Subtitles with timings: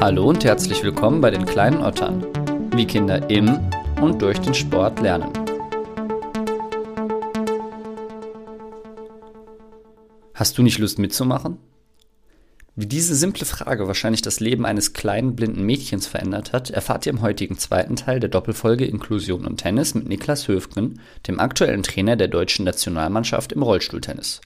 [0.00, 2.24] Hallo und herzlich willkommen bei den kleinen Ottern,
[2.76, 3.58] wie Kinder im
[4.00, 5.32] und durch den Sport lernen.
[10.34, 11.58] Hast du nicht Lust mitzumachen?
[12.76, 17.12] Wie diese simple Frage wahrscheinlich das Leben eines kleinen blinden Mädchens verändert hat, erfahrt ihr
[17.12, 22.14] im heutigen zweiten Teil der Doppelfolge Inklusion und Tennis mit Niklas Höfgen, dem aktuellen Trainer
[22.14, 24.42] der deutschen Nationalmannschaft im Rollstuhltennis.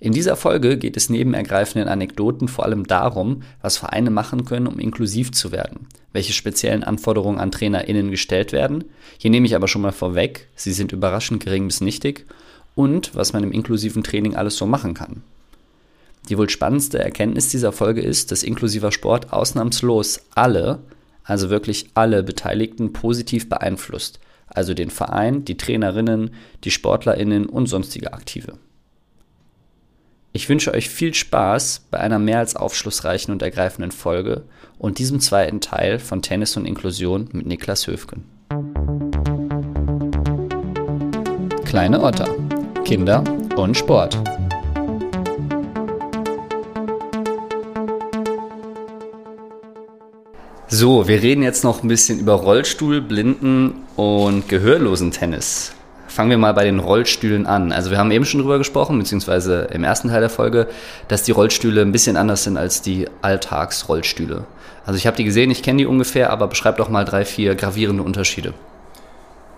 [0.00, 4.66] In dieser Folge geht es neben ergreifenden Anekdoten vor allem darum, was Vereine machen können,
[4.66, 8.84] um inklusiv zu werden, welche speziellen Anforderungen an TrainerInnen gestellt werden.
[9.18, 12.26] Hier nehme ich aber schon mal vorweg, sie sind überraschend gering bis nichtig
[12.74, 15.22] und was man im inklusiven Training alles so machen kann.
[16.28, 20.80] Die wohl spannendste Erkenntnis dieser Folge ist, dass inklusiver Sport ausnahmslos alle,
[21.22, 26.30] also wirklich alle Beteiligten positiv beeinflusst, also den Verein, die Trainerinnen,
[26.64, 28.58] die Sportlerinnen und sonstige Aktive.
[30.36, 34.42] Ich wünsche euch viel Spaß bei einer mehr als aufschlussreichen und ergreifenden Folge
[34.80, 38.24] und diesem zweiten Teil von Tennis und Inklusion mit Niklas Höfgen.
[41.64, 42.28] Kleine Otter.
[42.84, 43.22] Kinder
[43.54, 44.18] und Sport.
[50.66, 55.74] So, wir reden jetzt noch ein bisschen über Rollstuhl, Blinden und Gehörlosen-Tennis.
[56.14, 57.72] Fangen wir mal bei den Rollstühlen an.
[57.72, 60.68] Also wir haben eben schon drüber gesprochen, beziehungsweise im ersten Teil der Folge,
[61.08, 64.44] dass die Rollstühle ein bisschen anders sind als die Alltagsrollstühle.
[64.86, 67.56] Also ich habe die gesehen, ich kenne die ungefähr, aber beschreib doch mal drei, vier
[67.56, 68.54] gravierende Unterschiede.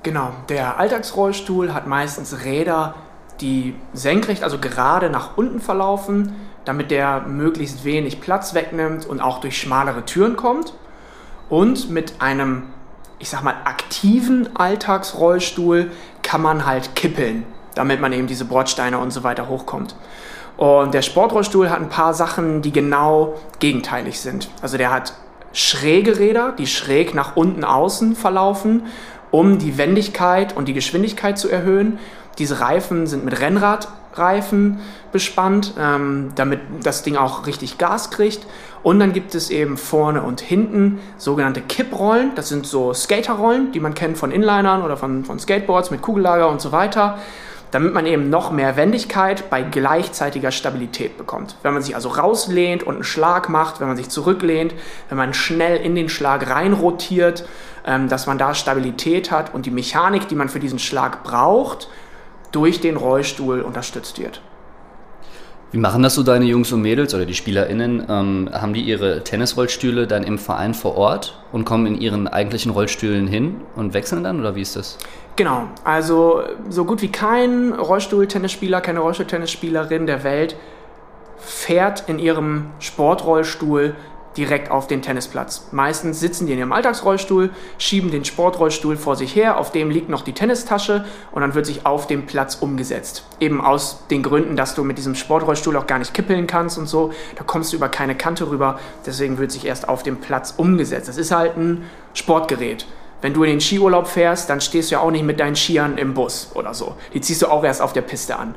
[0.02, 2.94] Genau, der Alltagsrollstuhl hat meistens Räder,
[3.42, 9.42] die senkrecht, also gerade nach unten verlaufen, damit der möglichst wenig Platz wegnimmt und auch
[9.42, 10.72] durch schmalere Türen kommt.
[11.50, 12.62] Und mit einem
[13.18, 15.90] ich sag mal, aktiven Alltagsrollstuhl
[16.26, 17.44] kann man halt kippeln,
[17.76, 19.94] damit man eben diese Bordsteine und so weiter hochkommt.
[20.56, 24.50] Und der Sportrollstuhl hat ein paar Sachen, die genau gegenteilig sind.
[24.60, 25.12] Also der hat
[25.52, 28.86] schräge Räder, die schräg nach unten außen verlaufen,
[29.30, 32.00] um die Wendigkeit und die Geschwindigkeit zu erhöhen.
[32.38, 34.80] Diese Reifen sind mit Rennradreifen
[35.12, 38.46] bespannt, ähm, damit das Ding auch richtig Gas kriegt.
[38.86, 42.36] Und dann gibt es eben vorne und hinten sogenannte Kipprollen.
[42.36, 46.48] Das sind so Skaterrollen, die man kennt von Inlinern oder von, von Skateboards mit Kugellager
[46.48, 47.18] und so weiter.
[47.72, 51.56] Damit man eben noch mehr Wendigkeit bei gleichzeitiger Stabilität bekommt.
[51.64, 54.72] Wenn man sich also rauslehnt und einen Schlag macht, wenn man sich zurücklehnt,
[55.08, 57.44] wenn man schnell in den Schlag reinrotiert,
[57.84, 61.88] ähm, dass man da Stabilität hat und die Mechanik, die man für diesen Schlag braucht,
[62.52, 64.42] durch den Rollstuhl unterstützt wird.
[65.72, 68.06] Wie machen das so deine Jungs und Mädels oder die SpielerInnen?
[68.08, 72.70] Ähm, haben die ihre Tennisrollstühle dann im Verein vor Ort und kommen in ihren eigentlichen
[72.70, 74.96] Rollstühlen hin und wechseln dann oder wie ist das?
[75.34, 80.56] Genau, also so gut wie kein Rollstuhl-Tennisspieler, keine Rollstuhl-Tennisspielerin der Welt
[81.38, 83.94] fährt in ihrem Sportrollstuhl
[84.36, 85.68] direkt auf den Tennisplatz.
[85.72, 90.08] Meistens sitzen die in ihrem Alltagsrollstuhl, schieben den Sportrollstuhl vor sich her, auf dem liegt
[90.08, 93.24] noch die Tennistasche und dann wird sich auf dem Platz umgesetzt.
[93.40, 96.86] Eben aus den Gründen, dass du mit diesem Sportrollstuhl auch gar nicht kippeln kannst und
[96.86, 100.54] so, da kommst du über keine Kante rüber, deswegen wird sich erst auf dem Platz
[100.56, 101.08] umgesetzt.
[101.08, 102.86] Das ist halt ein Sportgerät.
[103.22, 105.96] Wenn du in den Skiurlaub fährst, dann stehst du ja auch nicht mit deinen Skiern
[105.98, 106.94] im Bus oder so.
[107.14, 108.54] Die ziehst du auch erst auf der Piste an.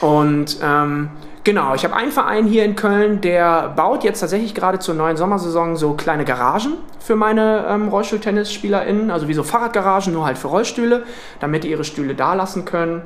[0.00, 1.10] Und ähm,
[1.44, 5.16] Genau, ich habe einen Verein hier in Köln, der baut jetzt tatsächlich gerade zur neuen
[5.16, 10.46] Sommersaison so kleine Garagen für meine ähm, RollstuhltennisspielerInnen, also wie so Fahrradgaragen, nur halt für
[10.46, 11.02] Rollstühle,
[11.40, 13.02] damit die ihre Stühle da lassen können.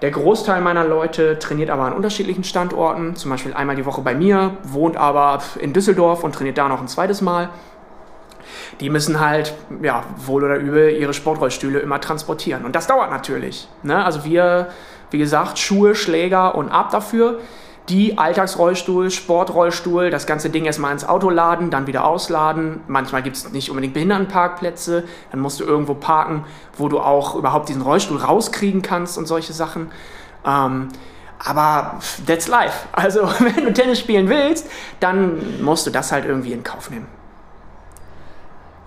[0.00, 4.14] Der Großteil meiner Leute trainiert aber an unterschiedlichen Standorten, zum Beispiel einmal die Woche bei
[4.14, 7.48] mir, wohnt aber in Düsseldorf und trainiert da noch ein zweites Mal.
[8.80, 12.64] Die müssen halt, ja, wohl oder übel, ihre Sportrollstühle immer transportieren.
[12.64, 13.66] Und das dauert natürlich.
[13.82, 14.04] Ne?
[14.04, 14.68] Also wir,
[15.10, 17.40] wie gesagt, Schuhe, Schläger und ab dafür
[17.88, 22.80] die Alltagsrollstuhl, Sportrollstuhl, das ganze Ding erstmal ins Auto laden, dann wieder ausladen.
[22.86, 26.44] Manchmal gibt es nicht unbedingt Behindertenparkplätze, dann musst du irgendwo parken,
[26.76, 29.90] wo du auch überhaupt diesen Rollstuhl rauskriegen kannst und solche Sachen.
[30.46, 30.88] Ähm,
[31.44, 32.86] aber that's life.
[32.92, 34.70] Also wenn du Tennis spielen willst,
[35.00, 37.06] dann musst du das halt irgendwie in Kauf nehmen.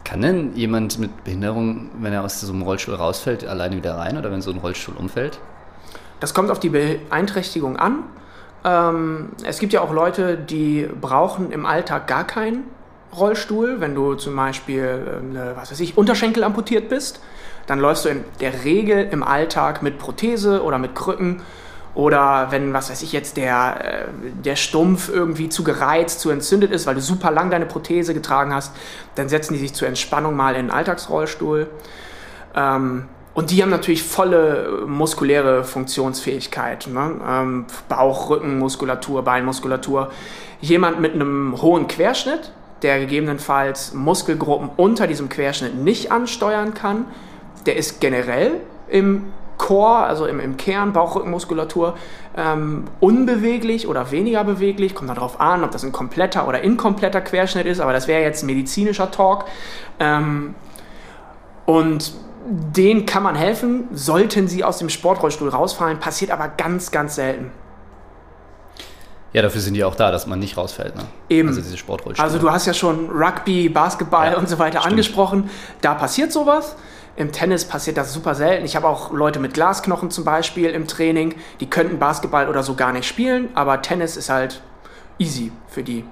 [0.06, 4.18] Kann denn jemand mit Behinderung, wenn er aus so einem Rollstuhl rausfällt, alleine wieder rein
[4.18, 5.40] oder wenn so ein Rollstuhl umfällt?
[6.20, 8.04] Das kommt auf die Beeinträchtigung an.
[8.66, 12.64] Ähm, es gibt ja auch Leute, die brauchen im Alltag gar keinen
[13.16, 13.80] Rollstuhl.
[13.80, 17.22] Wenn du zum Beispiel, äh, was weiß ich, Unterschenkel amputiert bist,
[17.68, 21.42] dann läufst du in der Regel im Alltag mit Prothese oder mit Krücken.
[21.94, 24.06] Oder wenn, was weiß ich jetzt, der, äh,
[24.44, 28.54] der Stumpf irgendwie zu gereizt, zu entzündet ist, weil du super lang deine Prothese getragen
[28.54, 28.76] hast,
[29.14, 31.68] dann setzen die sich zur Entspannung mal in den Alltagsrollstuhl.
[32.56, 33.06] Ähm,
[33.36, 36.88] und die haben natürlich volle äh, muskuläre Funktionsfähigkeit.
[36.88, 37.12] Ne?
[37.28, 40.10] Ähm, Bauch, Rückenmuskulatur, Beinmuskulatur.
[40.62, 47.06] Jemand mit einem hohen Querschnitt, der gegebenenfalls Muskelgruppen unter diesem Querschnitt nicht ansteuern kann.
[47.66, 51.96] Der ist generell im Core, also im, im Kern, Bauchrückenmuskulatur,
[52.38, 54.96] ähm, unbeweglich oder weniger beweglich.
[54.96, 58.44] Kommt darauf an, ob das ein kompletter oder inkompletter Querschnitt ist, aber das wäre jetzt
[58.44, 59.46] medizinischer Talk.
[60.00, 60.56] Ähm,
[61.66, 62.14] und
[62.46, 67.52] denen kann man helfen, sollten sie aus dem Sportrollstuhl rausfallen, passiert aber ganz, ganz selten.
[69.34, 70.96] Ja, dafür sind die auch da, dass man nicht rausfällt.
[70.96, 71.04] Ne?
[71.28, 71.50] Eben.
[71.50, 72.24] Also diese Sportrollstühle.
[72.24, 74.94] Also du hast ja schon Rugby, Basketball ja, und so weiter stimmt.
[74.94, 75.50] angesprochen.
[75.82, 76.78] Da passiert sowas.
[77.18, 78.66] Im Tennis passiert das super selten.
[78.66, 82.76] Ich habe auch Leute mit Glasknochen zum Beispiel im Training, die könnten Basketball oder so
[82.76, 84.62] gar nicht spielen, aber Tennis ist halt
[85.18, 86.06] easy für die.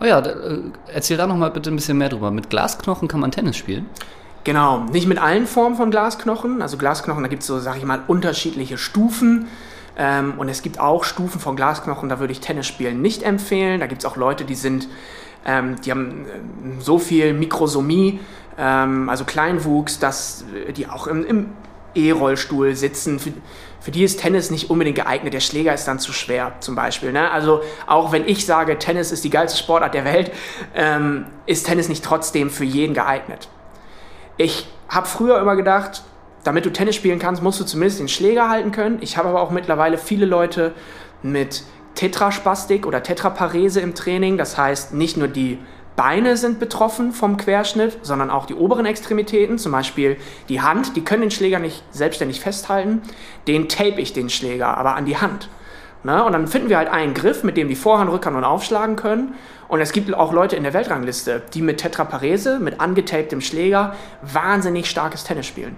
[0.00, 0.58] Oh ja, äh,
[0.92, 2.30] erzähl da noch mal bitte ein bisschen mehr drüber.
[2.30, 3.86] Mit Glasknochen kann man Tennis spielen?
[4.48, 6.62] Genau, nicht mit allen Formen von Glasknochen.
[6.62, 9.46] Also Glasknochen, da gibt es so, sag ich mal, unterschiedliche Stufen.
[9.98, 13.78] Ähm, und es gibt auch Stufen von Glasknochen, da würde ich Tennis spielen nicht empfehlen.
[13.78, 14.88] Da gibt es auch Leute, die sind,
[15.44, 18.20] ähm, die haben äh, so viel Mikrosomie,
[18.56, 21.50] ähm, also Kleinwuchs, dass die auch im, im
[21.94, 23.18] E-Rollstuhl sitzen.
[23.18, 23.34] Für,
[23.80, 25.34] für, die ist Tennis nicht unbedingt geeignet.
[25.34, 27.12] Der Schläger ist dann zu schwer, zum Beispiel.
[27.12, 27.30] Ne?
[27.30, 30.32] Also auch wenn ich sage, Tennis ist die geilste Sportart der Welt,
[30.74, 33.50] ähm, ist Tennis nicht trotzdem für jeden geeignet.
[34.38, 36.04] Ich habe früher immer gedacht,
[36.44, 38.98] damit du Tennis spielen kannst, musst du zumindest den Schläger halten können.
[39.00, 40.74] Ich habe aber auch mittlerweile viele Leute
[41.22, 41.64] mit
[41.96, 44.38] Tetraspastik oder Tetraparese im Training.
[44.38, 45.58] Das heißt, nicht nur die
[45.96, 50.16] Beine sind betroffen vom Querschnitt, sondern auch die oberen Extremitäten, zum Beispiel
[50.48, 53.02] die Hand, die können den Schläger nicht selbstständig festhalten.
[53.48, 55.48] Den tape ich den Schläger aber an die Hand.
[56.04, 56.24] Ne?
[56.24, 59.34] Und dann finden wir halt einen Griff, mit dem die Vorhand, Rückhand und aufschlagen können.
[59.68, 64.88] Und es gibt auch Leute in der Weltrangliste, die mit Tetraparese, mit angetaptem Schläger, wahnsinnig
[64.88, 65.76] starkes Tennis spielen.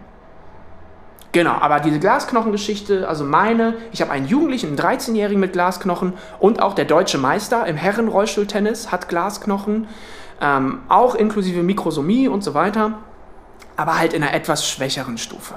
[1.33, 6.61] Genau, aber diese Glasknochengeschichte, also meine, ich habe einen Jugendlichen, einen 13-Jährigen mit Glasknochen und
[6.61, 9.87] auch der deutsche Meister im Herrenrollstuhltennis hat Glasknochen,
[10.41, 12.99] ähm, auch inklusive Mikrosomie und so weiter,
[13.77, 15.55] aber halt in einer etwas schwächeren Stufe.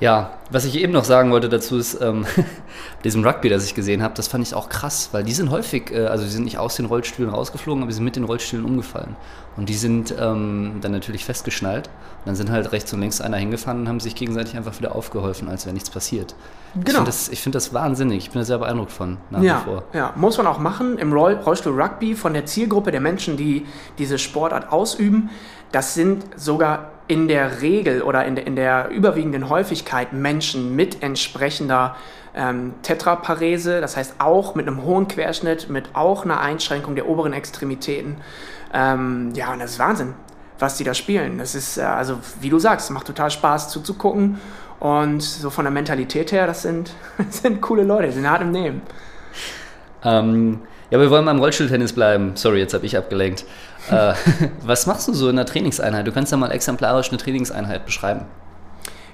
[0.00, 2.26] Ja, was ich eben noch sagen wollte dazu ist, ähm,
[3.04, 5.92] diesem Rugby, das ich gesehen habe, das fand ich auch krass, weil die sind häufig,
[5.92, 8.64] äh, also die sind nicht aus den Rollstühlen rausgeflogen, aber sie sind mit den Rollstühlen
[8.64, 9.16] umgefallen.
[9.56, 11.88] Und die sind ähm, dann natürlich festgeschnallt.
[11.88, 14.94] Und dann sind halt rechts und links einer hingefahren und haben sich gegenseitig einfach wieder
[14.94, 16.34] aufgeholfen, als wäre nichts passiert.
[16.74, 16.86] Genau.
[16.86, 18.18] Ich finde das, find das wahnsinnig.
[18.18, 19.82] Ich bin da sehr beeindruckt von, nach ja, wie vor.
[19.92, 20.98] Ja, muss man auch machen.
[20.98, 23.66] Im Roll Rollstuhl Rugby von der Zielgruppe der Menschen, die
[23.98, 25.30] diese Sportart ausüben,
[25.72, 31.02] das sind sogar in der Regel oder in der, in der überwiegenden Häufigkeit Menschen mit
[31.02, 31.96] entsprechender
[32.34, 37.32] ähm, Tetraparese, das heißt auch mit einem hohen Querschnitt, mit auch einer Einschränkung der oberen
[37.32, 38.18] Extremitäten.
[38.72, 40.14] Ähm, ja, und das ist Wahnsinn,
[40.58, 41.38] was die da spielen.
[41.38, 44.40] Das ist, äh, also wie du sagst, macht total Spaß zuzugucken.
[44.78, 48.42] Und so von der Mentalität her, das sind, das sind coole Leute, die sind hart
[48.42, 48.82] im Nehmen.
[50.04, 50.60] Ähm,
[50.90, 52.32] ja, wir wollen beim Rollstuhltennis bleiben.
[52.34, 53.44] Sorry, jetzt habe ich abgelenkt.
[53.90, 54.14] äh,
[54.64, 56.06] was machst du so in der Trainingseinheit?
[56.06, 58.22] Du kannst ja mal exemplarisch eine Trainingseinheit beschreiben.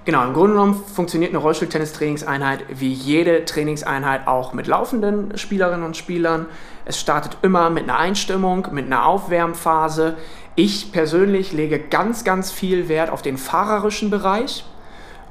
[0.06, 5.97] Genau, im Grunde genommen funktioniert eine Rollstuhltennis-Trainingseinheit wie jede Trainingseinheit auch mit laufenden Spielerinnen und
[5.97, 6.47] Spielern.
[6.85, 10.17] Es startet immer mit einer Einstimmung, mit einer Aufwärmphase.
[10.55, 14.64] Ich persönlich lege ganz, ganz viel Wert auf den fahrerischen Bereich.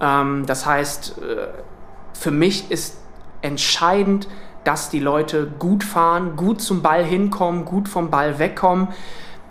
[0.02, 1.48] Ähm, das heißt, äh,
[2.12, 2.98] für mich ist
[3.42, 4.28] entscheidend,
[4.66, 8.90] dass die Leute gut fahren, gut zum Ball hinkommen, gut vom Ball wegkommen.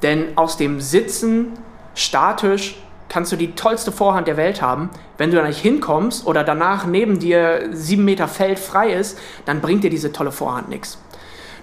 [0.03, 1.55] Denn aus dem Sitzen
[1.95, 2.77] statisch
[3.15, 4.91] kannst du die tollste Vorhand der Welt haben.
[5.19, 9.61] Wenn du da nicht hinkommst oder danach neben dir sieben Meter Feld frei ist, dann
[9.61, 10.99] bringt dir diese tolle Vorhand nichts.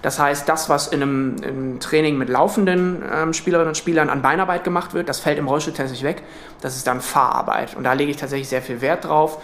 [0.00, 4.08] Das heißt, das, was in einem, in einem Training mit laufenden ähm, Spielerinnen und Spielern
[4.08, 6.22] an Beinarbeit gemacht wird, das fällt im Rollstuhltennis nicht weg.
[6.62, 7.76] Das ist dann Fahrarbeit.
[7.76, 9.36] Und da lege ich tatsächlich sehr viel Wert drauf,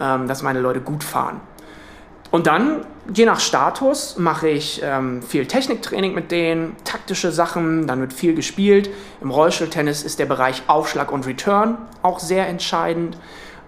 [0.00, 1.40] ähm, dass meine Leute gut fahren.
[2.30, 8.00] Und dann, je nach Status, mache ich ähm, viel Techniktraining mit denen, taktische Sachen, dann
[8.00, 8.90] wird viel gespielt.
[9.22, 13.16] Im Rollstuhltennis ist der Bereich Aufschlag und Return auch sehr entscheidend.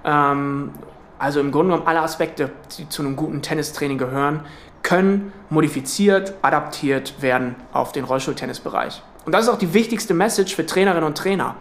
[0.04, 0.72] Ähm,
[1.18, 4.40] also im Grunde genommen alle Aspekte, die zu einem guten Tennistraining gehören,
[4.82, 9.02] können modifiziert, adaptiert werden auf den Rollstuhltennisbereich.
[9.24, 11.56] Und das ist auch die wichtigste Message für Trainerinnen und Trainer.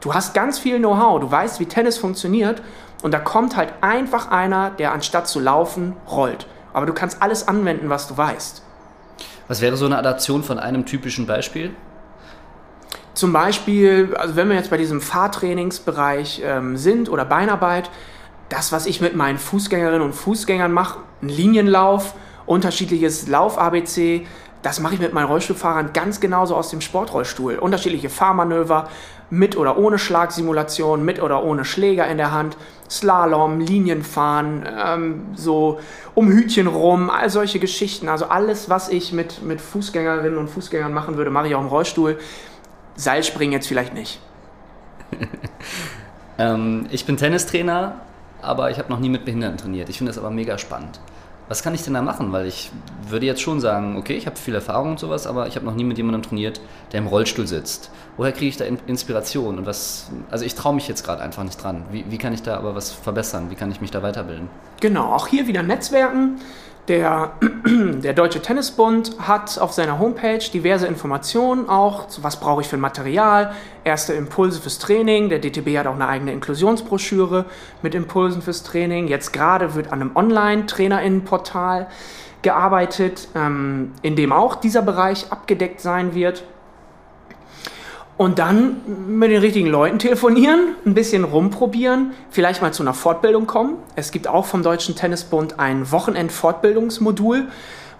[0.00, 2.62] Du hast ganz viel Know-how, du weißt, wie Tennis funktioniert
[3.02, 6.46] und da kommt halt einfach einer, der anstatt zu laufen, rollt.
[6.72, 8.62] Aber du kannst alles anwenden, was du weißt.
[9.48, 11.74] Was wäre so eine Adaption von einem typischen Beispiel?
[13.14, 17.90] Zum Beispiel, also wenn wir jetzt bei diesem Fahrtrainingsbereich ähm, sind oder Beinarbeit,
[18.48, 22.14] das, was ich mit meinen Fußgängerinnen und Fußgängern mache, ein Linienlauf
[22.46, 24.26] Unterschiedliches Lauf-ABC,
[24.64, 27.56] das mache ich mit meinen Rollstuhlfahrern ganz genauso aus dem Sportrollstuhl.
[27.58, 28.88] Unterschiedliche Fahrmanöver,
[29.28, 32.56] mit oder ohne Schlagsimulation, mit oder ohne Schläger in der Hand,
[32.88, 35.80] Slalom, Linienfahren, ähm, so
[36.14, 38.08] um Hütchen rum, all solche Geschichten.
[38.08, 41.68] Also alles, was ich mit, mit Fußgängerinnen und Fußgängern machen würde, mache ich auch im
[41.68, 42.18] Rollstuhl.
[42.96, 44.18] Seilspringen jetzt vielleicht nicht.
[46.38, 47.96] ähm, ich bin Tennistrainer,
[48.40, 49.90] aber ich habe noch nie mit Behinderten trainiert.
[49.90, 51.00] Ich finde das aber mega spannend.
[51.48, 52.32] Was kann ich denn da machen?
[52.32, 52.70] Weil ich
[53.08, 55.74] würde jetzt schon sagen, okay, ich habe viel Erfahrung und sowas, aber ich habe noch
[55.74, 56.60] nie mit jemandem trainiert,
[56.92, 57.90] der im Rollstuhl sitzt.
[58.16, 59.58] Woher kriege ich da Inspiration?
[59.58, 61.84] Und was, also ich traue mich jetzt gerade einfach nicht dran.
[61.90, 63.50] Wie, wie kann ich da aber was verbessern?
[63.50, 64.48] Wie kann ich mich da weiterbilden?
[64.80, 66.40] Genau, auch hier wieder Netzwerken.
[66.88, 67.32] Der,
[67.66, 72.80] der Deutsche Tennisbund hat auf seiner Homepage diverse Informationen auch, was brauche ich für ein
[72.80, 75.30] Material, erste Impulse fürs Training.
[75.30, 77.46] Der DTB hat auch eine eigene Inklusionsbroschüre
[77.80, 79.08] mit Impulsen fürs Training.
[79.08, 81.86] Jetzt gerade wird an einem Online-Trainerinnenportal
[82.42, 86.44] gearbeitet, ähm, in dem auch dieser Bereich abgedeckt sein wird.
[88.16, 88.76] Und dann
[89.08, 93.76] mit den richtigen Leuten telefonieren, ein bisschen rumprobieren, vielleicht mal zu einer Fortbildung kommen.
[93.96, 97.48] Es gibt auch vom Deutschen Tennisbund ein Wochenend-Fortbildungsmodul,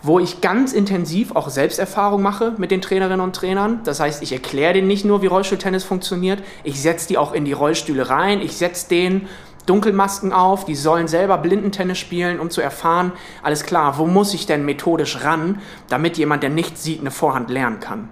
[0.03, 3.81] wo ich ganz intensiv auch Selbsterfahrung mache mit den Trainerinnen und Trainern.
[3.85, 7.45] Das heißt, ich erkläre denen nicht nur, wie Rollstuhltennis funktioniert, ich setze die auch in
[7.45, 9.29] die Rollstühle rein, ich setze denen
[9.67, 14.47] Dunkelmasken auf, die sollen selber Blindentennis spielen, um zu erfahren, alles klar, wo muss ich
[14.47, 18.11] denn methodisch ran, damit jemand, der nichts sieht, eine Vorhand lernen kann.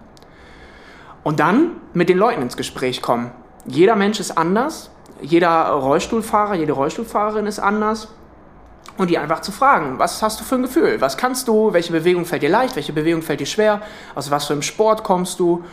[1.23, 3.31] Und dann mit den Leuten ins Gespräch kommen.
[3.67, 8.09] Jeder Mensch ist anders, jeder Rollstuhlfahrer, jede Rollstuhlfahrerin ist anders.
[8.99, 11.01] Und die einfach zu fragen, was hast du für ein Gefühl?
[11.01, 11.73] Was kannst du?
[11.73, 12.77] Welche Bewegung fällt dir leicht?
[12.77, 13.81] Welche Bewegung fällt dir schwer?
[14.15, 15.65] Aus was für einem Sport kommst du?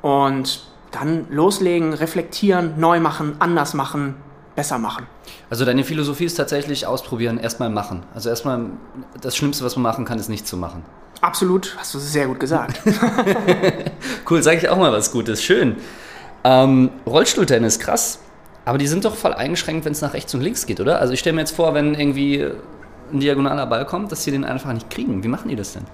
[0.00, 0.62] Und
[0.92, 4.16] dann loslegen, reflektieren, neu machen, anders machen,
[4.54, 5.06] besser machen.
[5.50, 8.04] Also deine Philosophie ist tatsächlich ausprobieren, erstmal machen.
[8.14, 8.66] Also erstmal
[9.20, 10.84] das Schlimmste, was man machen kann, ist nichts zu machen.
[11.20, 12.80] Absolut, hast du sehr gut gesagt.
[14.30, 15.42] cool, sage ich auch mal was Gutes.
[15.42, 15.76] Schön.
[16.44, 18.20] Ähm, Rollstuhltennis, krass.
[18.64, 21.00] Aber die sind doch voll eingeschränkt, wenn es nach rechts und links geht, oder?
[21.00, 22.46] Also ich stelle mir jetzt vor, wenn irgendwie
[23.12, 25.24] ein diagonaler Ball kommt, dass sie den einfach nicht kriegen.
[25.24, 25.84] Wie machen die das denn?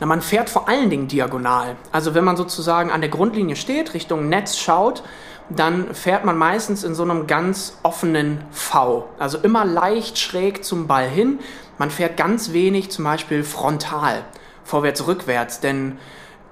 [0.00, 1.76] Na, man fährt vor allen Dingen diagonal.
[1.90, 5.02] Also wenn man sozusagen an der Grundlinie steht, Richtung Netz schaut,
[5.50, 9.08] dann fährt man meistens in so einem ganz offenen V.
[9.18, 11.40] Also immer leicht schräg zum Ball hin.
[11.76, 14.24] Man fährt ganz wenig zum Beispiel frontal
[14.72, 15.60] vorwärts, rückwärts.
[15.60, 15.98] Denn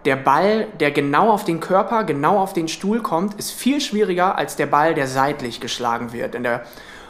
[0.04, 4.36] der Ball, der genau auf den Körper, genau auf den Stuhl kommt, ist viel schwieriger
[4.36, 6.34] als der Ball, der seitlich geschlagen wird.
[6.34, 6.64] Denn der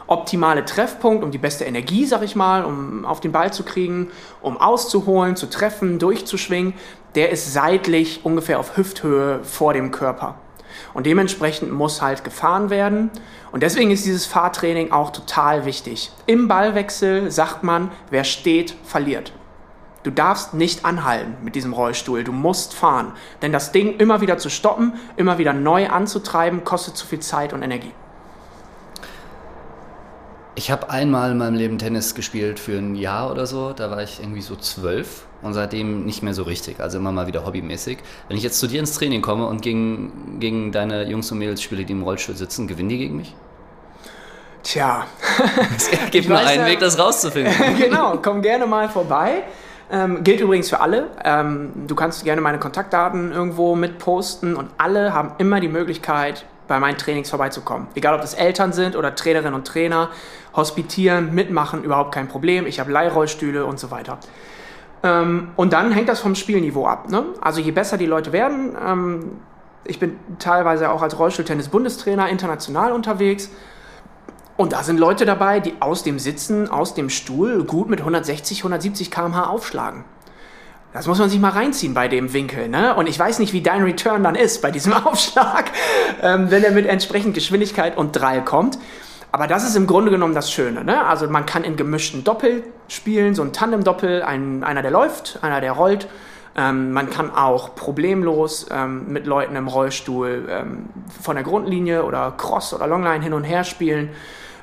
[0.07, 4.09] optimale Treffpunkt, um die beste Energie, sag ich mal, um auf den Ball zu kriegen,
[4.41, 6.73] um auszuholen, zu treffen, durchzuschwingen,
[7.15, 10.35] der ist seitlich ungefähr auf Hüfthöhe vor dem Körper.
[10.93, 13.11] Und dementsprechend muss halt gefahren werden.
[13.51, 16.11] Und deswegen ist dieses Fahrtraining auch total wichtig.
[16.25, 19.33] Im Ballwechsel sagt man, wer steht, verliert.
[20.03, 22.23] Du darfst nicht anhalten mit diesem Rollstuhl.
[22.23, 23.13] Du musst fahren.
[23.41, 27.53] Denn das Ding immer wieder zu stoppen, immer wieder neu anzutreiben, kostet zu viel Zeit
[27.53, 27.91] und Energie.
[30.55, 33.73] Ich habe einmal in meinem Leben Tennis gespielt für ein Jahr oder so.
[33.73, 36.79] Da war ich irgendwie so zwölf und seitdem nicht mehr so richtig.
[36.79, 37.99] Also immer mal wieder hobbymäßig.
[38.27, 41.61] Wenn ich jetzt zu dir ins Training komme und gegen, gegen deine Jungs und Mädels
[41.61, 43.33] spiele, die im Rollstuhl sitzen, gewinnen die gegen mich?
[44.63, 45.05] Tja.
[45.77, 47.53] es gibt nur einen ja, Weg, das rauszufinden.
[47.79, 49.43] genau, komm gerne mal vorbei.
[49.91, 51.07] Ähm, gilt übrigens für alle.
[51.23, 56.45] Ähm, du kannst gerne meine Kontaktdaten irgendwo mit posten und alle haben immer die Möglichkeit,
[56.69, 57.87] bei meinen Trainings vorbeizukommen.
[57.95, 60.09] Egal, ob das Eltern sind oder Trainerinnen und Trainer,
[60.55, 62.65] hospitieren, mitmachen, überhaupt kein Problem.
[62.65, 64.19] Ich habe Leihrollstühle und so weiter.
[65.03, 67.09] Ähm, und dann hängt das vom Spielniveau ab.
[67.09, 67.25] Ne?
[67.41, 69.31] Also je besser die Leute werden, ähm,
[69.83, 73.49] ich bin teilweise auch als Rollstuhltennis-Bundestrainer international unterwegs
[74.57, 78.59] und da sind Leute dabei, die aus dem Sitzen, aus dem Stuhl gut mit 160,
[78.59, 80.03] 170 km/h aufschlagen.
[80.93, 82.67] Das muss man sich mal reinziehen bei dem Winkel.
[82.67, 82.93] Ne?
[82.95, 85.71] Und ich weiß nicht, wie dein Return dann ist bei diesem Aufschlag,
[86.21, 88.77] ähm, wenn er mit entsprechend Geschwindigkeit und Drall kommt.
[89.31, 90.83] Aber das ist im Grunde genommen das Schöne.
[90.83, 91.05] Ne?
[91.05, 95.61] Also man kann in gemischten Doppel spielen, so ein Tandem-Doppel, ein, einer der läuft, einer
[95.61, 96.09] der rollt.
[96.57, 100.89] Ähm, man kann auch problemlos ähm, mit Leuten im Rollstuhl ähm,
[101.21, 104.09] von der Grundlinie oder Cross oder Longline hin und her spielen.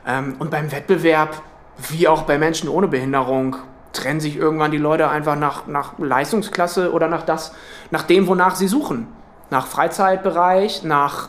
[0.09, 1.43] Ähm, und beim Wettbewerb,
[1.91, 3.57] wie auch bei Menschen ohne Behinderung,
[3.93, 7.53] trennen sich irgendwann die Leute einfach nach, nach Leistungsklasse oder nach, das,
[7.91, 9.07] nach dem, wonach sie suchen.
[9.51, 11.29] Nach Freizeitbereich, nach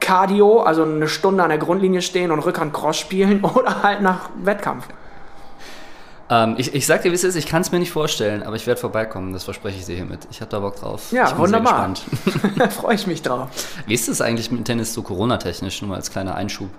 [0.00, 4.30] Cardio, also eine Stunde an der Grundlinie stehen und Rückhand Cross spielen oder halt nach
[4.42, 4.86] Wettkampf.
[6.30, 8.56] Ähm, ich, ich sag dir, wie es ist, ich kann es mir nicht vorstellen, aber
[8.56, 10.26] ich werde vorbeikommen, das verspreche ich dir hiermit.
[10.30, 11.12] Ich habe da Bock drauf.
[11.12, 11.92] Ja, ich wunderbar.
[12.56, 13.48] da freue ich mich drauf.
[13.86, 16.70] Wie ist es eigentlich mit Tennis so Corona-technisch, nur als kleiner Einschub?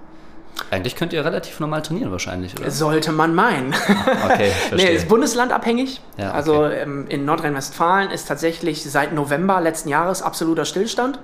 [0.72, 2.72] Eigentlich könnt ihr relativ normal trainieren wahrscheinlich, oder?
[2.72, 3.74] Sollte man meinen.
[3.74, 4.90] Okay, ich verstehe.
[4.90, 6.02] nee, ist bundeslandabhängig.
[6.18, 6.36] Ja, okay.
[6.36, 11.20] Also ähm, in Nordrhein-Westfalen ist tatsächlich seit November letzten Jahres absoluter Stillstand.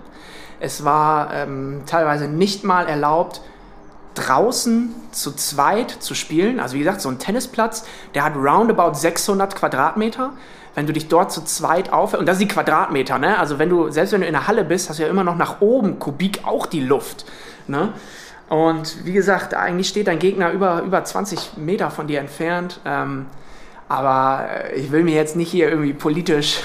[0.60, 3.42] Es war ähm, teilweise nicht mal erlaubt,
[4.16, 6.60] draußen zu zweit zu spielen.
[6.60, 10.34] Also wie gesagt, so ein Tennisplatz, der hat roundabout 600 Quadratmeter.
[10.76, 13.38] Wenn du dich dort zu zweit auf und das sind die Quadratmeter, ne?
[13.40, 15.36] Also wenn du selbst wenn du in der Halle bist, hast du ja immer noch
[15.36, 17.26] nach oben Kubik auch die Luft,
[17.68, 17.92] ne?
[18.52, 22.82] Und wie gesagt, eigentlich steht dein Gegner über, über 20 Meter von dir entfernt.
[22.84, 23.28] Ähm,
[23.88, 26.60] aber äh, ich will mir jetzt nicht hier irgendwie politisch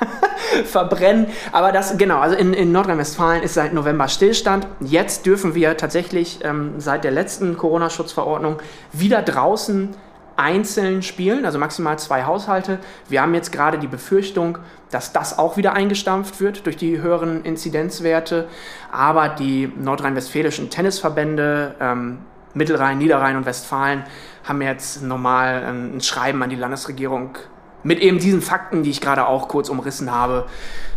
[0.66, 1.28] verbrennen.
[1.50, 4.66] Aber das, genau, also in, in Nordrhein-Westfalen ist seit November Stillstand.
[4.80, 8.58] Jetzt dürfen wir tatsächlich ähm, seit der letzten Corona-Schutzverordnung
[8.92, 9.96] wieder draußen
[10.42, 12.80] einzeln spielen, also maximal zwei Haushalte.
[13.08, 14.58] Wir haben jetzt gerade die Befürchtung,
[14.90, 18.48] dass das auch wieder eingestampft wird durch die höheren Inzidenzwerte.
[18.90, 22.18] Aber die nordrhein-westfälischen Tennisverbände, ähm,
[22.54, 24.02] Mittelrhein, Niederrhein und Westfalen,
[24.44, 27.38] haben jetzt normal ein Schreiben an die Landesregierung
[27.84, 30.46] mit eben diesen Fakten, die ich gerade auch kurz umrissen habe,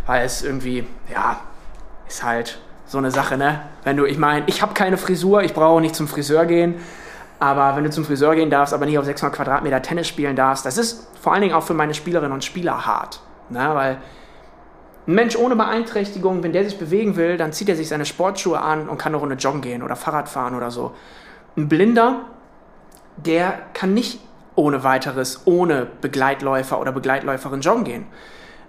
[0.06, 1.40] weil es irgendwie, ja,
[2.08, 3.62] ist halt so eine Sache, ne?
[3.84, 6.76] Wenn du, ich meine, ich habe keine Frisur, ich brauche nicht zum Friseur gehen,
[7.38, 10.64] aber wenn du zum Friseur gehen darfst, aber nicht auf 600 Quadratmeter Tennis spielen darfst,
[10.64, 13.70] das ist vor allen Dingen auch für meine Spielerinnen und Spieler hart, ne?
[13.74, 13.98] Weil
[15.06, 18.60] ein Mensch ohne Beeinträchtigung, wenn der sich bewegen will, dann zieht er sich seine Sportschuhe
[18.60, 20.94] an und kann eine Runde joggen gehen oder Fahrrad fahren oder so.
[21.56, 22.22] Ein Blinder,
[23.16, 24.20] der kann nicht
[24.56, 28.06] ohne weiteres, ohne Begleitläufer oder Begleitläuferin joggen gehen.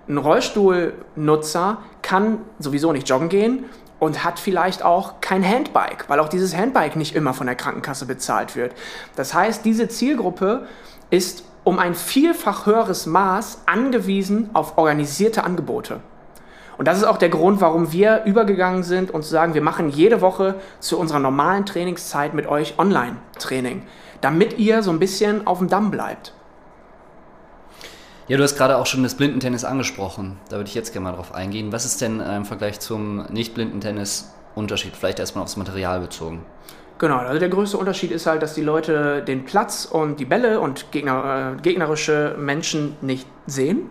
[0.08, 3.66] Ein Rollstuhlnutzer kann sowieso nicht joggen gehen
[4.00, 8.06] und hat vielleicht auch kein Handbike, weil auch dieses Handbike nicht immer von der Krankenkasse
[8.06, 8.74] bezahlt wird.
[9.16, 10.68] Das heißt, diese Zielgruppe
[11.10, 16.00] ist um ein vielfach höheres Maß angewiesen auf organisierte Angebote.
[16.78, 19.90] Und das ist auch der Grund, warum wir übergegangen sind und zu sagen, wir machen
[19.90, 23.82] jede Woche zu unserer normalen Trainingszeit mit euch Online-Training
[24.22, 26.34] damit ihr so ein bisschen auf dem Damm bleibt.
[28.30, 30.38] Ja, du hast gerade auch schon das Blindentennis angesprochen.
[30.50, 31.72] Da würde ich jetzt gerne mal drauf eingehen.
[31.72, 34.98] Was ist denn im Vergleich zum Nicht-Blindentennis Unterschied?
[34.98, 36.44] Vielleicht erstmal aufs Material bezogen.
[37.00, 40.60] Genau, also der größte Unterschied ist halt, dass die Leute den Platz und die Bälle
[40.60, 43.90] und Gegner, äh, gegnerische Menschen nicht sehen,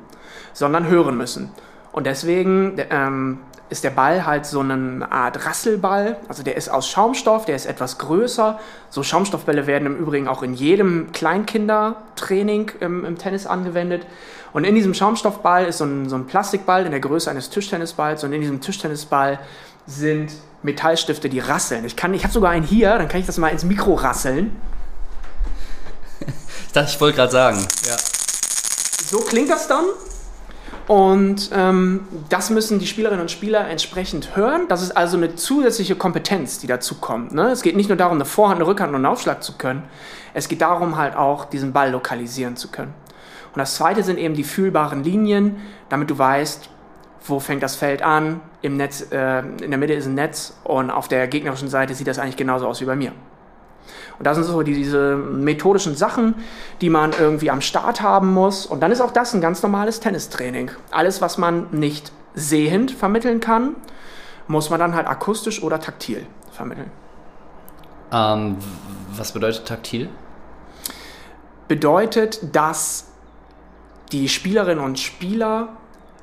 [0.53, 1.51] sondern hören müssen.
[1.93, 3.39] Und deswegen ähm,
[3.69, 6.19] ist der Ball halt so eine Art Rasselball.
[6.29, 8.61] Also der ist aus Schaumstoff, der ist etwas größer.
[8.91, 14.07] So Schaumstoffbälle werden im Übrigen auch in jedem Kleinkindertraining im, im Tennis angewendet.
[14.53, 18.23] Und in diesem Schaumstoffball ist so ein, so ein Plastikball in der Größe eines Tischtennisballs.
[18.25, 19.41] Und in diesem Tischtennisball
[19.87, 21.85] sind Metallstifte, die rasseln.
[21.85, 24.55] Ich, ich habe sogar einen hier, dann kann ich das mal ins Mikro rasseln.
[26.67, 27.67] Ich dachte, ich wollte gerade sagen.
[27.87, 27.97] Ja.
[27.97, 29.85] So klingt das dann.
[30.89, 34.69] Und ähm, das müssen die Spielerinnen und Spieler entsprechend hören.
[34.69, 37.33] Das ist also eine zusätzliche Kompetenz, die dazu kommt.
[37.33, 37.49] Ne?
[37.51, 39.83] Es geht nicht nur darum, eine Vorhand, eine Rückhand und einen Aufschlag zu können.
[40.33, 42.95] Es geht darum, halt auch diesen Ball lokalisieren zu können.
[43.53, 45.57] Und das zweite sind eben die fühlbaren Linien,
[45.89, 46.69] damit du weißt,
[47.25, 48.41] wo fängt das Feld an.
[48.63, 52.07] Im Netz, äh, in der Mitte ist ein Netz und auf der gegnerischen Seite sieht
[52.07, 53.13] das eigentlich genauso aus wie bei mir.
[54.19, 56.35] Und das sind so diese methodischen Sachen,
[56.81, 58.67] die man irgendwie am Start haben muss.
[58.67, 60.71] Und dann ist auch das ein ganz normales Tennistraining.
[60.91, 63.77] Alles, was man nicht sehend vermitteln kann,
[64.49, 66.91] muss man dann halt akustisch oder taktil vermitteln.
[68.13, 68.57] Ähm,
[69.17, 70.09] was bedeutet taktil?
[71.69, 73.09] Bedeutet, dass
[74.13, 75.71] die Spielerinnen und Spieler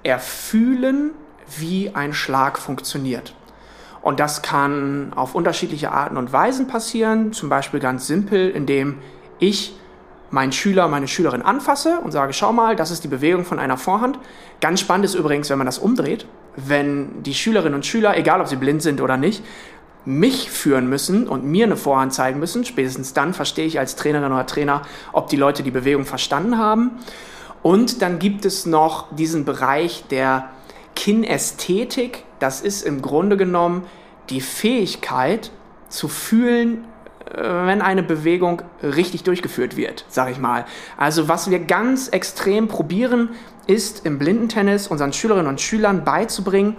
[0.04, 1.12] erfühlen,
[1.58, 3.36] wie ein Schlag funktioniert.
[4.03, 7.31] Und das kann auf unterschiedliche Arten und Weisen passieren.
[7.31, 8.97] Zum Beispiel ganz simpel, indem
[9.39, 9.75] ich
[10.29, 13.77] meinen Schüler, meine Schülerin anfasse und sage, schau mal, das ist die Bewegung von einer
[13.77, 14.19] Vorhand.
[14.59, 16.25] Ganz spannend ist übrigens, wenn man das umdreht,
[16.57, 19.43] wenn die Schülerinnen und Schüler, egal ob sie blind sind oder nicht,
[20.05, 22.65] mich führen müssen und mir eine Vorhand zeigen müssen.
[22.65, 24.81] Spätestens dann verstehe ich als Trainerin oder Trainer,
[25.13, 26.91] ob die Leute die Bewegung verstanden haben.
[27.61, 30.49] Und dann gibt es noch diesen Bereich der
[30.95, 33.86] Kinästhetik, das ist im Grunde genommen
[34.29, 35.51] die Fähigkeit
[35.89, 36.86] zu fühlen,
[37.29, 40.65] äh, wenn eine Bewegung richtig durchgeführt wird, sage ich mal.
[40.97, 43.29] Also was wir ganz extrem probieren,
[43.67, 46.75] ist im Blindentennis unseren Schülerinnen und Schülern beizubringen,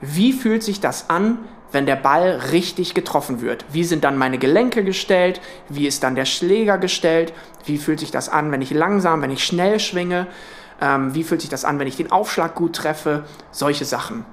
[0.00, 1.38] wie fühlt sich das an,
[1.70, 3.64] wenn der Ball richtig getroffen wird?
[3.72, 5.40] Wie sind dann meine Gelenke gestellt?
[5.68, 7.32] Wie ist dann der Schläger gestellt?
[7.64, 10.26] Wie fühlt sich das an, wenn ich langsam, wenn ich schnell schwinge?
[10.80, 13.24] Ähm, wie fühlt sich das an, wenn ich den Aufschlag gut treffe?
[13.50, 14.24] Solche Sachen.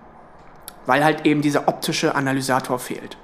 [0.86, 3.17] Weil halt eben dieser optische Analysator fehlt.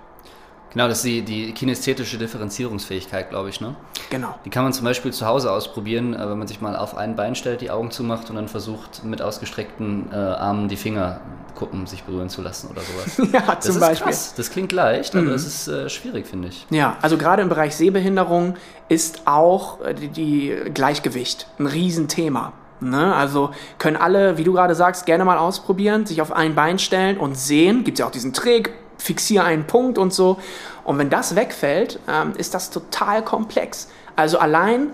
[0.75, 3.75] Genau, das ist die, die kinästhetische Differenzierungsfähigkeit, glaube ich, ne?
[4.09, 4.35] Genau.
[4.43, 7.15] Die kann man zum Beispiel zu Hause ausprobieren, äh, wenn man sich mal auf ein
[7.15, 11.21] Bein stellt, die Augen zumacht und dann versucht, mit ausgestreckten äh, Armen die Finger
[11.55, 13.29] gucken, sich berühren zu lassen oder sowas.
[13.31, 14.07] ja, das zum Beispiel.
[14.11, 14.33] Krass.
[14.35, 16.67] Das klingt leicht, aber es ist äh, schwierig, finde ich.
[16.71, 18.55] Ja, also gerade im Bereich Sehbehinderung
[18.89, 22.51] ist auch äh, die, die Gleichgewicht ein Riesenthema.
[22.81, 23.15] Ne?
[23.15, 27.17] Also können alle, wie du gerade sagst, gerne mal ausprobieren, sich auf ein Bein stellen
[27.17, 27.83] und sehen.
[27.83, 30.37] Gibt ja auch diesen Trick, fixiere einen Punkt und so.
[30.83, 33.89] Und wenn das wegfällt, ähm, ist das total komplex.
[34.15, 34.89] Also allein,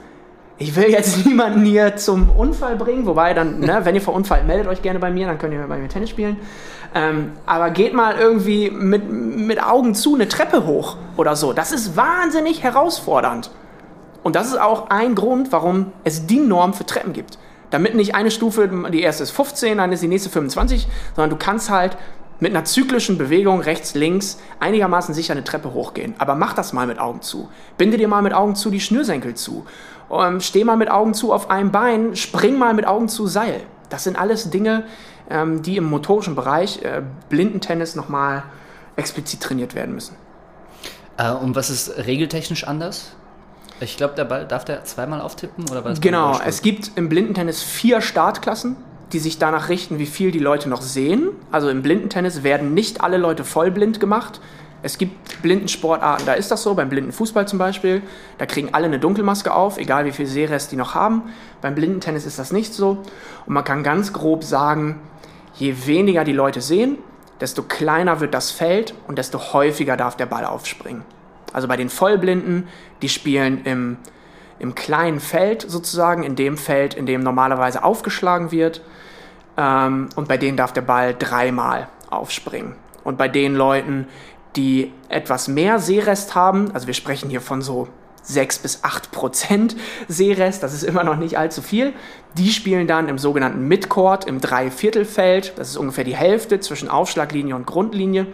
[0.57, 4.67] ich will jetzt niemanden hier zum Unfall bringen, wobei dann, ne, wenn ihr verunfallt, meldet
[4.67, 6.37] euch gerne bei mir, dann könnt ihr bei mir Tennis spielen.
[6.93, 11.53] Ähm, aber geht mal irgendwie mit, mit Augen zu eine Treppe hoch oder so.
[11.53, 13.49] Das ist wahnsinnig herausfordernd.
[14.23, 17.39] Und das ist auch ein Grund, warum es die Norm für Treppen gibt.
[17.71, 21.37] Damit nicht eine Stufe, die erste ist 15, dann ist die nächste 25, sondern du
[21.37, 21.97] kannst halt
[22.39, 26.15] mit einer zyklischen Bewegung rechts, links einigermaßen sicher eine Treppe hochgehen.
[26.17, 27.49] Aber mach das mal mit Augen zu.
[27.77, 29.65] Binde dir mal mit Augen zu die Schnürsenkel zu.
[30.11, 32.15] Ähm, steh mal mit Augen zu auf einem Bein.
[32.15, 33.61] Spring mal mit Augen zu Seil.
[33.89, 34.85] Das sind alles Dinge,
[35.29, 38.43] ähm, die im motorischen Bereich äh, Blindentennis nochmal
[38.95, 40.15] explizit trainiert werden müssen.
[41.17, 43.11] Äh, und was ist regeltechnisch anders?
[43.81, 45.99] Ich glaube, der Ball darf der zweimal auftippen oder was?
[45.99, 48.77] Genau, es gibt im Blindentennis vier Startklassen
[49.13, 51.29] die sich danach richten, wie viel die Leute noch sehen.
[51.51, 54.39] Also im Blindentennis werden nicht alle Leute vollblind gemacht.
[54.83, 58.01] Es gibt Blindensportarten, da ist das so, beim Blindenfußball zum Beispiel.
[58.39, 61.23] Da kriegen alle eine Dunkelmaske auf, egal wie viel Sehrest die noch haben.
[61.61, 63.03] Beim Blindentennis ist das nicht so.
[63.45, 64.99] Und man kann ganz grob sagen,
[65.55, 66.97] je weniger die Leute sehen,
[67.41, 71.03] desto kleiner wird das Feld und desto häufiger darf der Ball aufspringen.
[71.53, 72.67] Also bei den Vollblinden,
[73.01, 73.97] die spielen im,
[74.59, 78.81] im kleinen Feld sozusagen, in dem Feld, in dem normalerweise aufgeschlagen wird.
[79.57, 82.75] Ähm, und bei denen darf der Ball dreimal aufspringen.
[83.03, 84.07] Und bei den Leuten,
[84.55, 87.87] die etwas mehr Seerest haben, also wir sprechen hier von so
[88.23, 89.75] 6 bis 8 Prozent
[90.07, 91.93] Seerest, das ist immer noch nicht allzu viel,
[92.37, 97.55] die spielen dann im sogenannten Midcourt im Dreiviertelfeld, das ist ungefähr die Hälfte zwischen Aufschlaglinie
[97.55, 98.27] und Grundlinie.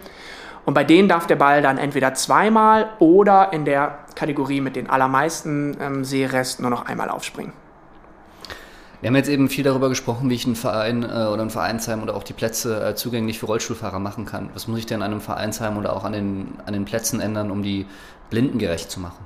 [0.68, 4.90] Und bei denen darf der Ball dann entweder zweimal oder in der Kategorie mit den
[4.90, 7.54] allermeisten ähm, Seerest nur noch einmal aufspringen.
[9.00, 12.02] Wir haben jetzt eben viel darüber gesprochen, wie ich einen Verein äh, oder ein Vereinsheim
[12.02, 14.50] oder auch die Plätze äh, zugänglich für Rollstuhlfahrer machen kann.
[14.52, 17.50] Was muss ich denn an einem Vereinsheim oder auch an den, an den Plätzen ändern,
[17.50, 17.86] um die
[18.28, 19.24] Blinden gerecht zu machen?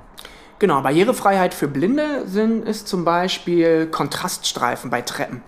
[0.59, 5.41] Genau, Barrierefreiheit für Blinde sind, ist zum Beispiel Kontraststreifen bei Treppen.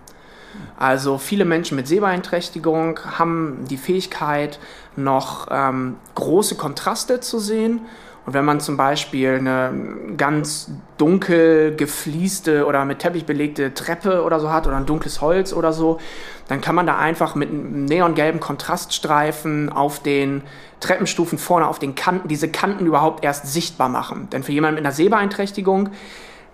[0.76, 4.58] Also viele Menschen mit Sehbeeinträchtigung haben die Fähigkeit,
[4.96, 7.80] noch ähm, große Kontraste zu sehen
[8.26, 9.72] und wenn man zum Beispiel eine
[10.16, 15.52] ganz dunkel geflieste oder mit Teppich belegte Treppe oder so hat oder ein dunkles Holz
[15.52, 16.00] oder so,
[16.48, 20.42] dann kann man da einfach mit neongelben Kontraststreifen auf den
[20.80, 24.28] Treppenstufen vorne auf den Kanten diese Kanten überhaupt erst sichtbar machen.
[24.32, 25.90] Denn für jemanden mit einer Sehbeeinträchtigung,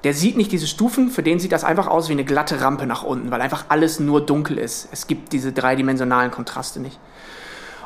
[0.04, 2.86] der sieht nicht diese Stufen, für den sieht das einfach aus wie eine glatte Rampe
[2.86, 4.88] nach unten, weil einfach alles nur dunkel ist.
[4.90, 6.98] Es gibt diese dreidimensionalen Kontraste nicht.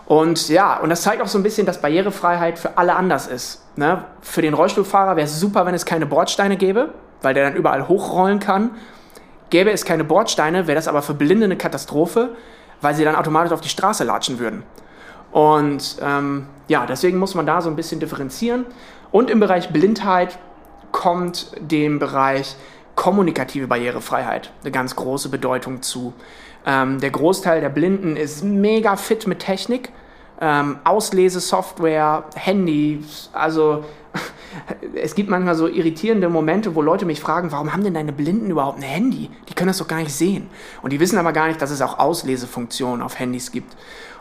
[0.07, 3.63] Und ja, und das zeigt auch so ein bisschen, dass Barrierefreiheit für alle anders ist.
[3.77, 4.05] Ne?
[4.23, 7.89] Für den Rollstuhlfahrer wäre es super, wenn es keine Bordsteine gäbe, weil der dann überall
[7.89, 8.71] hochrollen kann.
[9.51, 12.31] Gäbe es keine Bordsteine, wäre das aber für Blinde eine Katastrophe,
[12.81, 14.63] weil sie dann automatisch auf die Straße latschen würden.
[15.33, 18.65] Und ähm, ja, deswegen muss man da so ein bisschen differenzieren.
[19.11, 20.39] Und im Bereich Blindheit
[20.97, 22.57] kommt dem Bereich
[22.95, 26.15] kommunikative Barrierefreiheit eine ganz große Bedeutung zu.
[26.65, 29.91] Ähm, der Großteil der Blinden ist mega fit mit Technik.
[30.41, 33.05] Ähm, Auslesesoftware, Handy,
[33.35, 33.85] also
[34.95, 38.51] es gibt manchmal so irritierende Momente, wo Leute mich fragen, warum haben denn deine Blinden
[38.51, 39.29] überhaupt ein Handy?
[39.51, 40.49] Die können das doch gar nicht sehen.
[40.81, 43.77] Und die wissen aber gar nicht, dass es auch Auslesefunktionen auf Handys gibt.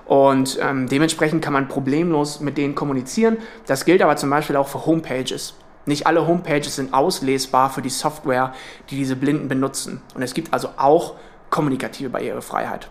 [0.06, 3.38] Und ähm, dementsprechend kann man problemlos mit denen kommunizieren.
[3.66, 5.54] Das gilt aber zum Beispiel auch für Homepages.
[5.86, 8.54] Nicht alle Homepages sind auslesbar für die Software,
[8.90, 10.02] die diese Blinden benutzen.
[10.14, 11.16] Und es gibt also auch
[11.50, 12.90] kommunikative Barrierefreiheit.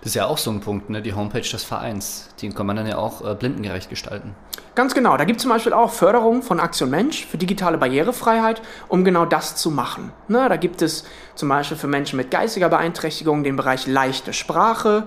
[0.00, 1.02] Das ist ja auch so ein Punkt, ne?
[1.02, 2.28] die Homepage des Vereins.
[2.40, 4.34] Die kann man dann ja auch äh, blindengerecht gestalten.
[4.74, 5.16] Ganz genau.
[5.16, 9.24] Da gibt es zum Beispiel auch Förderung von Aktion Mensch für digitale Barrierefreiheit, um genau
[9.24, 10.12] das zu machen.
[10.28, 10.48] Ne?
[10.48, 15.06] Da gibt es zum Beispiel für Menschen mit geistiger Beeinträchtigung den Bereich leichte Sprache,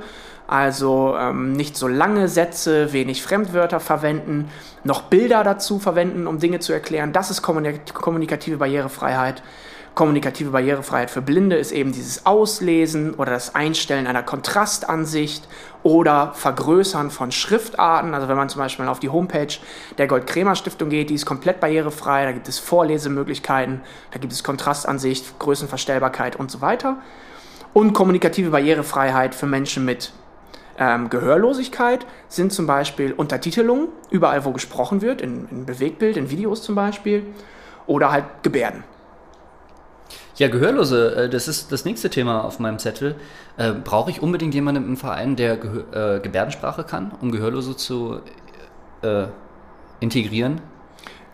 [0.50, 4.50] also ähm, nicht so lange Sätze, wenig Fremdwörter verwenden,
[4.84, 7.14] noch Bilder dazu verwenden, um Dinge zu erklären.
[7.14, 9.44] Das ist kommunikative Barrierefreiheit.
[9.94, 15.48] Kommunikative Barrierefreiheit für Blinde ist eben dieses Auslesen oder das Einstellen einer Kontrastansicht
[15.84, 18.14] oder Vergrößern von Schriftarten.
[18.14, 19.54] Also wenn man zum Beispiel auf die Homepage
[19.98, 23.82] der Gold-Kremer-Stiftung geht, die ist komplett barrierefrei, da gibt es Vorlesemöglichkeiten,
[24.12, 26.98] da gibt es Kontrastansicht, Größenverstellbarkeit und so weiter.
[27.74, 30.12] Und kommunikative Barrierefreiheit für Menschen mit
[30.80, 36.64] Ähm, Gehörlosigkeit sind zum Beispiel Untertitelungen, überall wo gesprochen wird, in, in Bewegtbild, in Videos
[36.64, 37.26] zum Beispiel,
[37.86, 38.86] oder halt Gebärden.
[40.38, 43.16] Ja, Gehörlose, äh, das ist das nächste Thema auf meinem Zettel.
[43.58, 48.22] Äh, brauche ich unbedingt jemanden im Verein, der Gehör, äh, Gebärdensprache kann, um Gehörlose zu
[49.02, 49.26] äh,
[50.00, 50.62] integrieren?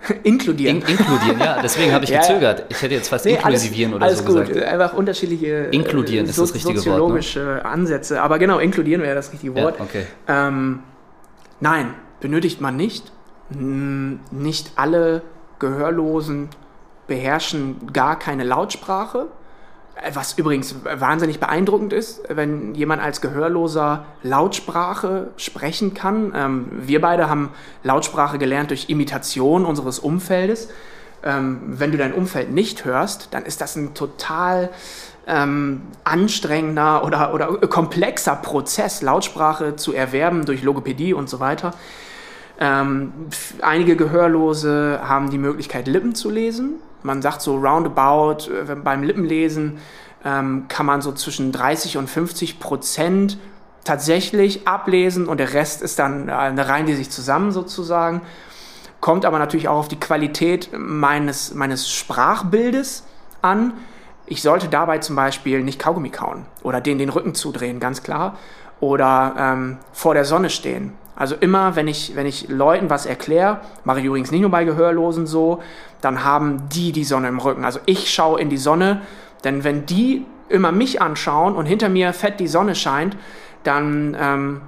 [0.24, 0.82] Inkludieren.
[0.82, 2.65] In, inkludieren, ja, deswegen habe ich ja, gezögert.
[2.70, 4.54] Ich hätte jetzt fast nee, inklusivieren alles, oder so alles gut.
[4.56, 4.74] gesagt.
[4.74, 7.65] Einfach unterschiedliche inkludieren ist so, das richtige soziologische Wort, ne?
[7.65, 8.22] Ansätze.
[8.22, 9.78] Aber genau, inkludieren wäre das richtige Wort.
[9.78, 10.06] Ja, okay.
[10.28, 10.80] Ähm,
[11.60, 13.12] nein, benötigt man nicht.
[13.50, 15.22] Nicht alle
[15.60, 16.50] Gehörlosen
[17.08, 19.28] beherrschen gar keine Lautsprache.
[20.13, 26.34] Was übrigens wahnsinnig beeindruckend ist, wenn jemand als Gehörloser Lautsprache sprechen kann.
[26.36, 27.49] Ähm, wir beide haben
[27.84, 30.69] Lautsprache gelernt durch Imitation unseres Umfeldes.
[31.23, 34.69] Ähm, wenn du dein Umfeld nicht hörst, dann ist das ein total
[35.27, 41.73] ähm, anstrengender oder, oder komplexer Prozess, Lautsprache zu erwerben durch Logopädie und so weiter.
[42.60, 43.12] Ähm,
[43.62, 46.75] einige Gehörlose haben die Möglichkeit, Lippen zu lesen.
[47.06, 49.78] Man sagt so roundabout, äh, beim Lippenlesen
[50.26, 53.38] ähm, kann man so zwischen 30 und 50 Prozent
[53.84, 58.22] tatsächlich ablesen und der Rest ist dann äh, eine Reihe, die sich zusammen sozusagen.
[59.02, 63.04] Kommt aber natürlich auch auf die Qualität meines, meines Sprachbildes
[63.44, 63.74] an.
[64.26, 68.36] Ich sollte dabei zum Beispiel nicht Kaugummi kauen oder den den Rücken zudrehen, ganz klar.
[68.80, 70.94] Oder ähm, vor der Sonne stehen.
[71.15, 74.65] Also immer, wenn ich, wenn ich Leuten was erkläre, mache ich übrigens nicht nur bei
[74.65, 75.62] Gehörlosen so,
[76.01, 77.63] dann haben die die Sonne im Rücken.
[77.63, 79.01] Also ich schaue in die Sonne,
[79.43, 83.15] denn wenn die immer mich anschauen und hinter mir fett die Sonne scheint,
[83.63, 84.62] dann ähm,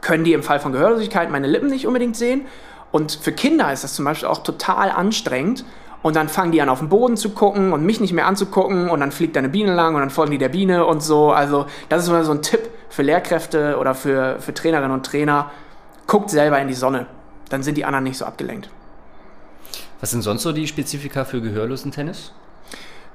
[0.00, 2.46] können die im Fall von Gehörlosigkeit meine Lippen nicht unbedingt sehen.
[2.92, 5.64] Und für Kinder ist das zum Beispiel auch total anstrengend.
[6.02, 8.90] Und dann fangen die an, auf den Boden zu gucken und mich nicht mehr anzugucken.
[8.90, 11.30] Und dann fliegt eine Biene lang und dann folgen die der Biene und so.
[11.30, 15.50] Also, das ist immer so ein Tipp für Lehrkräfte oder für, für Trainerinnen und Trainer
[16.06, 17.06] guckt selber in die Sonne.
[17.48, 18.70] Dann sind die anderen nicht so abgelenkt.
[20.00, 22.32] Was sind sonst so die Spezifika für gehörlosen Tennis?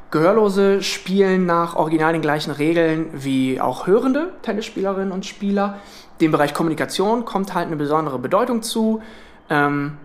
[0.10, 5.80] Gehörlose spielen nach original den gleichen Regeln wie auch hörende Tennisspielerinnen und Spieler.
[6.22, 9.02] Dem Bereich Kommunikation kommt halt eine besondere Bedeutung zu.
[9.50, 9.98] Ähm,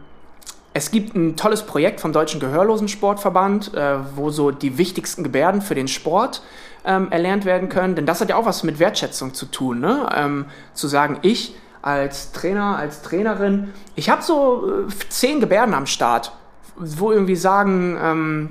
[0.75, 5.77] es gibt ein tolles Projekt vom Deutschen Gehörlosensportverband, äh, wo so die wichtigsten Gebärden für
[5.77, 6.42] den Sport
[6.85, 7.95] ähm, erlernt werden können.
[7.95, 9.81] Denn das hat ja auch was mit Wertschätzung zu tun.
[9.81, 10.09] Ne?
[10.14, 15.87] Ähm, zu sagen, ich als Trainer, als Trainerin, ich habe so äh, zehn Gebärden am
[15.87, 16.33] Start,
[16.77, 18.51] wo irgendwie sagen, ähm,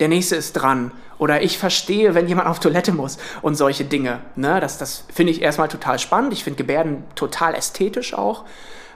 [0.00, 0.90] der nächste ist dran.
[1.18, 4.18] Oder ich verstehe, wenn jemand auf Toilette muss und solche Dinge.
[4.34, 4.60] Ne?
[4.60, 6.32] Das, das finde ich erstmal total spannend.
[6.32, 8.44] Ich finde Gebärden total ästhetisch auch.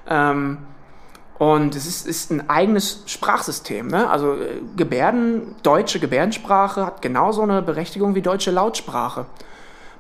[0.09, 0.59] Ähm,
[1.39, 3.87] und es ist, ist, ein eigenes Sprachsystem.
[3.87, 4.11] Ne?
[4.11, 9.27] Also äh, Gebärden, deutsche Gebärdensprache hat genauso eine Berechtigung wie deutsche Lautsprache.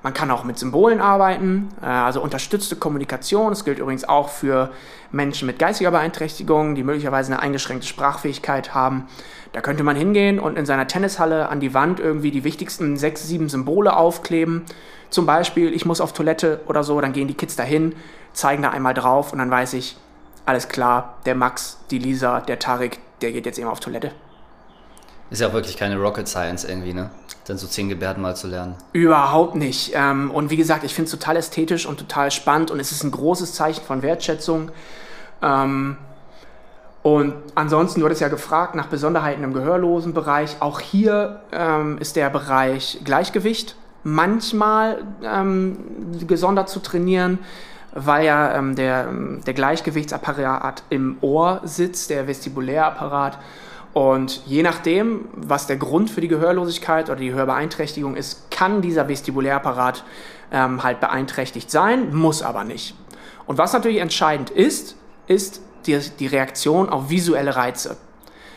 [0.03, 3.51] Man kann auch mit Symbolen arbeiten, äh, also unterstützte Kommunikation.
[3.51, 4.71] Das gilt übrigens auch für
[5.11, 9.09] Menschen mit geistiger Beeinträchtigung, die möglicherweise eine eingeschränkte Sprachfähigkeit haben.
[9.53, 13.27] Da könnte man hingehen und in seiner Tennishalle an die Wand irgendwie die wichtigsten sechs,
[13.27, 14.65] sieben Symbole aufkleben.
[15.11, 17.95] Zum Beispiel, ich muss auf Toilette oder so, dann gehen die Kids dahin,
[18.33, 19.97] zeigen da einmal drauf und dann weiß ich,
[20.45, 24.13] alles klar, der Max, die Lisa, der Tarek, der geht jetzt eben auf Toilette.
[25.31, 27.11] Ist ja auch wirklich keine Rocket Science irgendwie, ne?
[27.47, 28.75] Dann so zehn Gebärden mal zu lernen.
[28.93, 29.93] Überhaupt nicht.
[29.95, 33.05] Ähm, und wie gesagt, ich finde es total ästhetisch und total spannend und es ist
[33.05, 34.71] ein großes Zeichen von Wertschätzung.
[35.43, 35.97] Ähm,
[37.03, 40.57] und ansonsten, du hattest ja gefragt nach Besonderheiten im gehörlosen Bereich.
[40.61, 45.03] Auch hier ähm, ist der Bereich Gleichgewicht manchmal
[46.27, 47.41] gesondert zu trainieren
[47.93, 49.09] weil ja ähm, der,
[49.47, 53.39] der Gleichgewichtsapparat im Ohr sitzt, der Vestibulärapparat.
[53.93, 59.09] Und je nachdem, was der Grund für die Gehörlosigkeit oder die Hörbeeinträchtigung ist, kann dieser
[59.09, 60.05] Vestibulärapparat
[60.53, 62.95] ähm, halt beeinträchtigt sein, muss aber nicht.
[63.47, 64.97] Und was natürlich entscheidend ist,
[65.27, 67.97] ist die, die Reaktion auf visuelle Reize.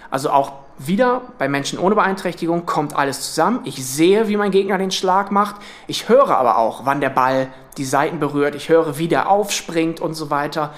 [0.09, 3.61] Also auch wieder bei Menschen ohne Beeinträchtigung kommt alles zusammen.
[3.63, 5.55] Ich sehe, wie mein Gegner den Schlag macht.
[5.87, 8.55] Ich höre aber auch, wann der Ball die Seiten berührt.
[8.55, 10.73] Ich höre, wie der aufspringt und so weiter.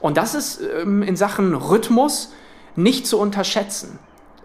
[0.00, 2.32] Und das ist ähm, in Sachen Rhythmus
[2.76, 3.98] nicht zu unterschätzen.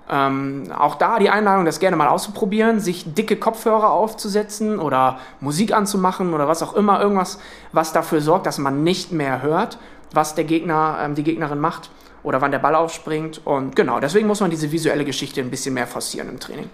[0.09, 5.73] Ähm, auch da die Einladung, das gerne mal auszuprobieren, sich dicke Kopfhörer aufzusetzen oder Musik
[5.73, 7.39] anzumachen oder was auch immer, irgendwas,
[7.73, 9.77] was dafür sorgt, dass man nicht mehr hört,
[10.13, 11.89] was der Gegner, ähm, die Gegnerin macht
[12.23, 13.41] oder wann der Ball aufspringt.
[13.45, 16.69] Und genau, deswegen muss man diese visuelle Geschichte ein bisschen mehr forcieren im Training.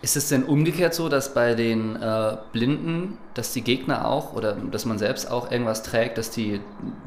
[0.00, 4.52] Ist es denn umgekehrt so, dass bei den äh, Blinden, dass die Gegner auch oder
[4.52, 6.60] dass man selbst auch irgendwas trägt, dass die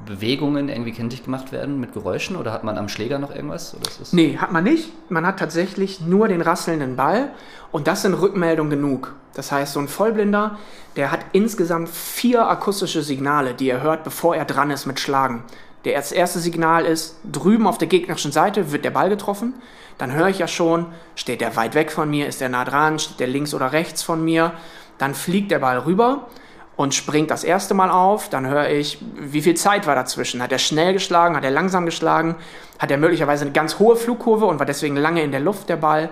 [0.05, 3.73] Bewegungen irgendwie kenntlich gemacht werden mit Geräuschen oder hat man am Schläger noch irgendwas?
[3.73, 4.91] Oder ist das nee, hat man nicht.
[5.09, 7.31] Man hat tatsächlich nur den rasselnden Ball
[7.71, 9.15] und das sind Rückmeldungen genug.
[9.35, 10.57] Das heißt, so ein Vollblinder,
[10.97, 15.43] der hat insgesamt vier akustische Signale, die er hört, bevor er dran ist mit Schlagen.
[15.83, 19.55] Das erste Signal ist, drüben auf der gegnerischen Seite wird der Ball getroffen.
[19.97, 22.99] Dann höre ich ja schon, steht der weit weg von mir, ist der nah dran,
[22.99, 24.53] steht der links oder rechts von mir.
[24.97, 26.27] Dann fliegt der Ball rüber
[26.75, 28.29] und springt das erste Mal auf.
[28.29, 30.41] Dann höre ich, wie viel Zeit war dazwischen.
[30.41, 32.35] Hat er schnell geschlagen, hat er langsam geschlagen,
[32.79, 35.77] hat er möglicherweise eine ganz hohe Flugkurve und war deswegen lange in der Luft der
[35.77, 36.09] Ball.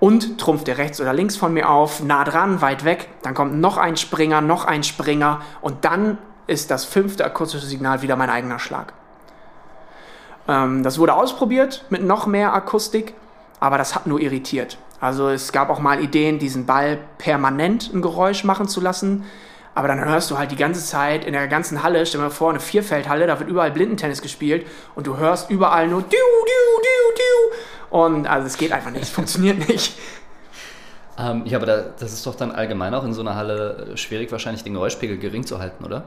[0.00, 3.08] Und trumpft er rechts oder links von mir auf, nah dran, weit weg.
[3.22, 8.02] Dann kommt noch ein Springer, noch ein Springer und dann ist das fünfte akustische Signal
[8.02, 8.92] wieder mein eigener Schlag.
[10.48, 13.14] Ähm, das wurde ausprobiert mit noch mehr Akustik,
[13.60, 14.78] aber das hat nur irritiert.
[15.00, 19.24] Also es gab auch mal Ideen, diesen Ball permanent ein Geräusch machen zu lassen.
[19.74, 22.30] Aber dann hörst du halt die ganze Zeit in der ganzen Halle, stell dir mal
[22.30, 26.82] vor, eine Vierfeldhalle, da wird überall Blindentennis gespielt und du hörst überall nur diu, diu,
[26.82, 27.98] diu, diu.
[27.98, 29.98] Und also es geht einfach nicht, es funktioniert nicht.
[31.18, 34.32] Ähm, ja, aber da, das ist doch dann allgemein auch in so einer Halle schwierig,
[34.32, 36.04] wahrscheinlich den Geräuschpegel gering zu halten, oder?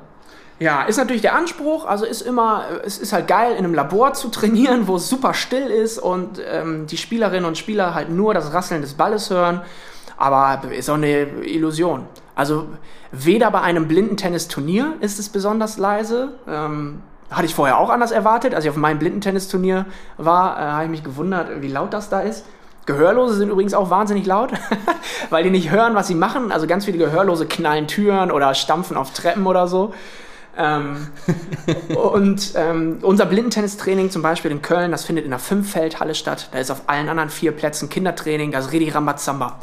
[0.59, 1.85] Ja, ist natürlich der Anspruch.
[1.85, 5.33] Also ist immer, es ist halt geil, in einem Labor zu trainieren, wo es super
[5.33, 9.61] still ist und ähm, die Spielerinnen und Spieler halt nur das Rasseln des Balles hören.
[10.17, 12.07] Aber ist auch eine Illusion.
[12.33, 12.67] Also
[13.11, 16.33] weder bei einem Blindentennisturnier ist es besonders leise.
[16.47, 18.55] Ähm, hatte ich vorher auch anders erwartet.
[18.55, 19.85] Als ich auf meinem Blindentennisturnier
[20.17, 22.45] war, äh, habe ich mich gewundert, wie laut das da ist.
[22.87, 24.53] Gehörlose sind übrigens auch wahnsinnig laut,
[25.29, 26.51] weil die nicht hören, was sie machen.
[26.51, 29.93] Also ganz viele Gehörlose knallen Türen oder stampfen auf Treppen oder so.
[30.57, 31.07] Ähm,
[31.95, 36.49] und ähm, unser Blindentennistraining zum Beispiel in Köln, das findet in einer Fünffeldhalle statt.
[36.51, 39.59] Da ist auf allen anderen vier Plätzen Kindertraining, das ist richtig Rambazamba.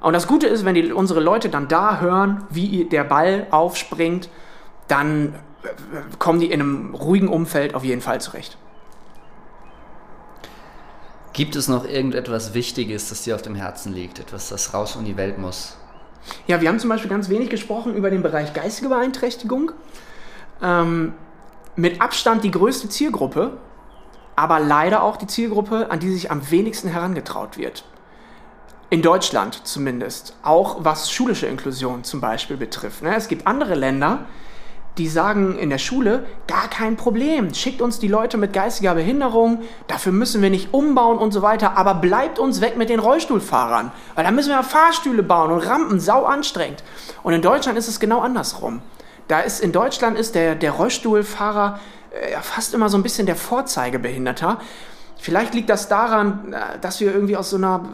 [0.00, 4.28] Und das Gute ist, wenn die, unsere Leute dann da hören, wie der Ball aufspringt,
[4.88, 5.68] dann äh,
[6.18, 8.58] kommen die in einem ruhigen Umfeld auf jeden Fall zurecht.
[11.32, 14.18] Gibt es noch irgendetwas Wichtiges, das dir auf dem Herzen liegt?
[14.18, 15.76] Etwas, das raus in die Welt muss?
[16.48, 19.70] Ja, wir haben zum Beispiel ganz wenig gesprochen über den Bereich geistige Beeinträchtigung
[20.62, 21.14] ähm,
[21.76, 23.58] mit Abstand die größte Zielgruppe,
[24.34, 27.84] aber leider auch die Zielgruppe, an die sich am wenigsten herangetraut wird.
[28.88, 30.36] In Deutschland zumindest.
[30.42, 33.02] Auch was schulische Inklusion zum Beispiel betrifft.
[33.02, 33.14] Ne?
[33.16, 34.26] Es gibt andere Länder,
[34.98, 39.62] die sagen in der Schule, gar kein Problem, schickt uns die Leute mit geistiger Behinderung,
[39.88, 43.92] dafür müssen wir nicht umbauen und so weiter, aber bleibt uns weg mit den Rollstuhlfahrern,
[44.14, 46.82] weil da müssen wir Fahrstühle bauen und Rampen, sau anstrengend.
[47.22, 48.80] Und in Deutschland ist es genau andersrum.
[49.28, 53.36] Da ist in Deutschland ist der, der Rollstuhlfahrer äh, fast immer so ein bisschen der
[53.36, 54.60] Vorzeigebehinderter.
[55.18, 57.88] Vielleicht liegt das daran, äh, dass wir irgendwie aus so einer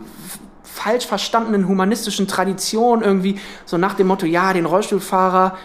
[0.62, 5.56] falsch verstandenen humanistischen Tradition irgendwie so nach dem Motto, ja, den Rollstuhlfahrer,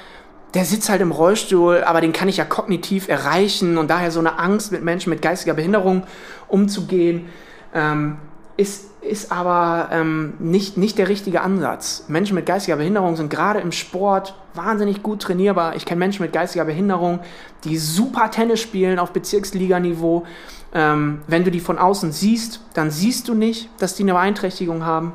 [0.54, 4.20] der sitzt halt im Rollstuhl, aber den kann ich ja kognitiv erreichen und daher so
[4.20, 6.04] eine Angst mit Menschen mit geistiger Behinderung
[6.48, 7.30] umzugehen.
[7.74, 8.18] Ähm,
[8.58, 12.06] ist, ist aber ähm, nicht, nicht der richtige Ansatz.
[12.08, 15.76] Menschen mit geistiger Behinderung sind gerade im Sport wahnsinnig gut trainierbar.
[15.76, 17.20] Ich kenne Menschen mit geistiger Behinderung,
[17.64, 20.26] die super Tennis spielen auf Bezirksliganiveau.
[20.74, 24.84] Ähm, wenn du die von außen siehst, dann siehst du nicht, dass die eine Beeinträchtigung
[24.84, 25.14] haben.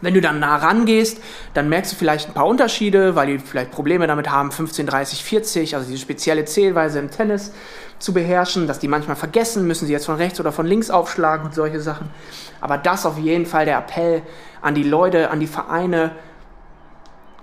[0.00, 1.18] Wenn du dann nah rangehst,
[1.54, 5.24] dann merkst du vielleicht ein paar Unterschiede, weil die vielleicht Probleme damit haben, 15, 30,
[5.24, 7.52] 40, also diese spezielle Zählweise im Tennis
[7.98, 11.46] zu beherrschen, dass die manchmal vergessen, müssen sie jetzt von rechts oder von links aufschlagen
[11.46, 12.10] und solche Sachen.
[12.60, 14.22] Aber das auf jeden Fall der Appell
[14.60, 16.12] an die Leute, an die Vereine.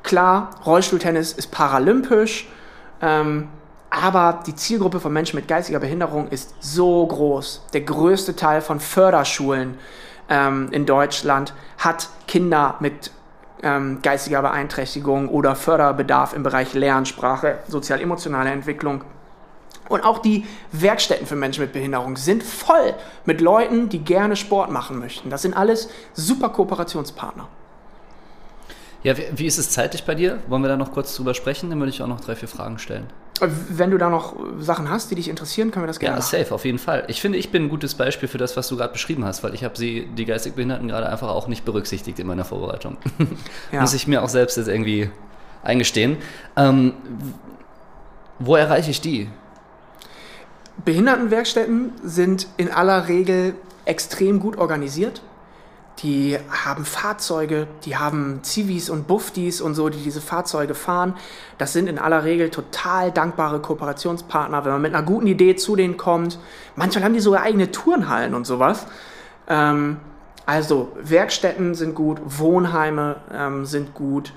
[0.03, 2.47] Klar, Rollstuhltennis ist paralympisch,
[3.01, 3.49] ähm,
[3.89, 7.67] aber die Zielgruppe von Menschen mit geistiger Behinderung ist so groß.
[7.73, 9.77] Der größte Teil von Förderschulen
[10.29, 13.11] ähm, in Deutschland hat Kinder mit
[13.63, 19.03] ähm, geistiger Beeinträchtigung oder Förderbedarf im Bereich Lernsprache, sozial-emotionale Entwicklung.
[19.91, 22.93] Und auch die Werkstätten für Menschen mit Behinderung sind voll
[23.25, 25.29] mit Leuten, die gerne Sport machen möchten.
[25.29, 27.47] Das sind alles super Kooperationspartner.
[29.03, 30.39] Ja, wie, ist es zeitlich bei dir?
[30.47, 31.69] Wollen wir da noch kurz drüber sprechen?
[31.71, 33.07] Dann würde ich auch noch drei, vier Fragen stellen.
[33.41, 36.37] Wenn du da noch Sachen hast, die dich interessieren, können wir das gerne Ja, machen.
[36.37, 37.05] safe, auf jeden Fall.
[37.07, 39.55] Ich finde, ich bin ein gutes Beispiel für das, was du gerade beschrieben hast, weil
[39.55, 42.97] ich habe sie, die geistig Behinderten, gerade einfach auch nicht berücksichtigt in meiner Vorbereitung.
[43.71, 43.81] Ja.
[43.81, 45.09] Muss ich mir auch selbst jetzt irgendwie
[45.63, 46.17] eingestehen.
[46.55, 46.93] Ähm,
[48.37, 49.29] wo erreiche ich die?
[50.85, 55.21] Behindertenwerkstätten sind in aller Regel extrem gut organisiert
[55.99, 61.15] die haben Fahrzeuge, die haben Zivis und Buffdies und so, die diese Fahrzeuge fahren.
[61.59, 65.75] Das sind in aller Regel total dankbare Kooperationspartner, wenn man mit einer guten Idee zu
[65.75, 66.39] denen kommt.
[66.75, 68.87] Manchmal haben die sogar eigene Turnhallen und sowas.
[69.47, 69.97] Ähm,
[70.47, 74.33] Also Werkstätten sind gut, Wohnheime ähm, sind gut,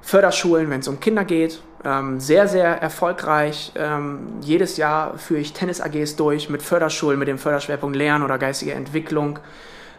[0.00, 3.72] Förderschulen, wenn es um Kinder geht, ähm, sehr, sehr erfolgreich.
[3.74, 8.74] Ähm, jedes Jahr führe ich Tennis-AGs durch mit Förderschulen, mit dem Förderschwerpunkt Lernen oder geistige
[8.74, 9.38] Entwicklung.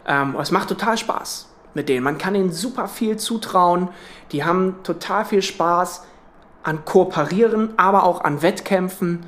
[0.06, 2.04] Ähm, es macht total Spaß mit denen.
[2.04, 3.88] Man kann ihnen super viel zutrauen.
[4.30, 6.04] Die haben total viel Spaß
[6.62, 9.26] an Kooperieren, aber auch an Wettkämpfen.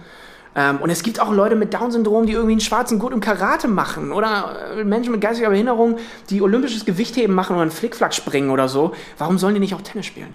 [0.54, 3.66] Ähm, und es gibt auch Leute mit Down-Syndrom, die irgendwie einen schwarzen Gurt im Karate
[3.66, 5.98] machen oder äh, Menschen mit geistiger Behinderung,
[6.30, 8.92] die olympisches Gewichtheben machen oder einen Flickflack springen oder so.
[9.18, 10.34] Warum sollen die nicht auch Tennis spielen?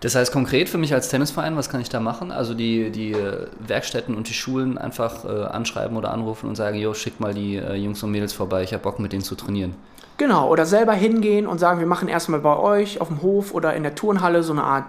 [0.00, 2.30] Das heißt konkret für mich als Tennisverein, was kann ich da machen?
[2.30, 6.76] Also die, die äh, Werkstätten und die Schulen einfach äh, anschreiben oder anrufen und sagen,
[6.76, 9.34] jo, schick mal die äh, Jungs und Mädels vorbei, ich habe Bock mit denen zu
[9.34, 9.74] trainieren.
[10.18, 13.74] Genau, oder selber hingehen und sagen, wir machen erstmal bei euch auf dem Hof oder
[13.74, 14.84] in der Turnhalle so eine Art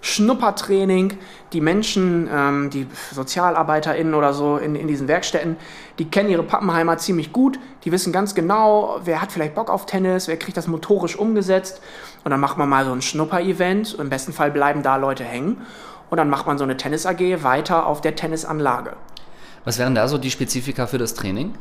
[0.00, 1.18] Schnuppertraining.
[1.52, 5.56] Die Menschen, ähm, die SozialarbeiterInnen oder so in, in diesen Werkstätten,
[5.98, 7.58] die kennen ihre Pappenheimer ziemlich gut.
[7.84, 11.80] Die wissen ganz genau, wer hat vielleicht Bock auf Tennis, wer kriegt das motorisch umgesetzt.
[12.24, 13.94] Und dann macht man mal so ein Schnupper-Event.
[13.94, 15.62] Im besten Fall bleiben da Leute hängen.
[16.10, 18.96] Und dann macht man so eine Tennis-AG weiter auf der Tennisanlage.
[19.64, 21.54] Was wären da so die Spezifika für das Training?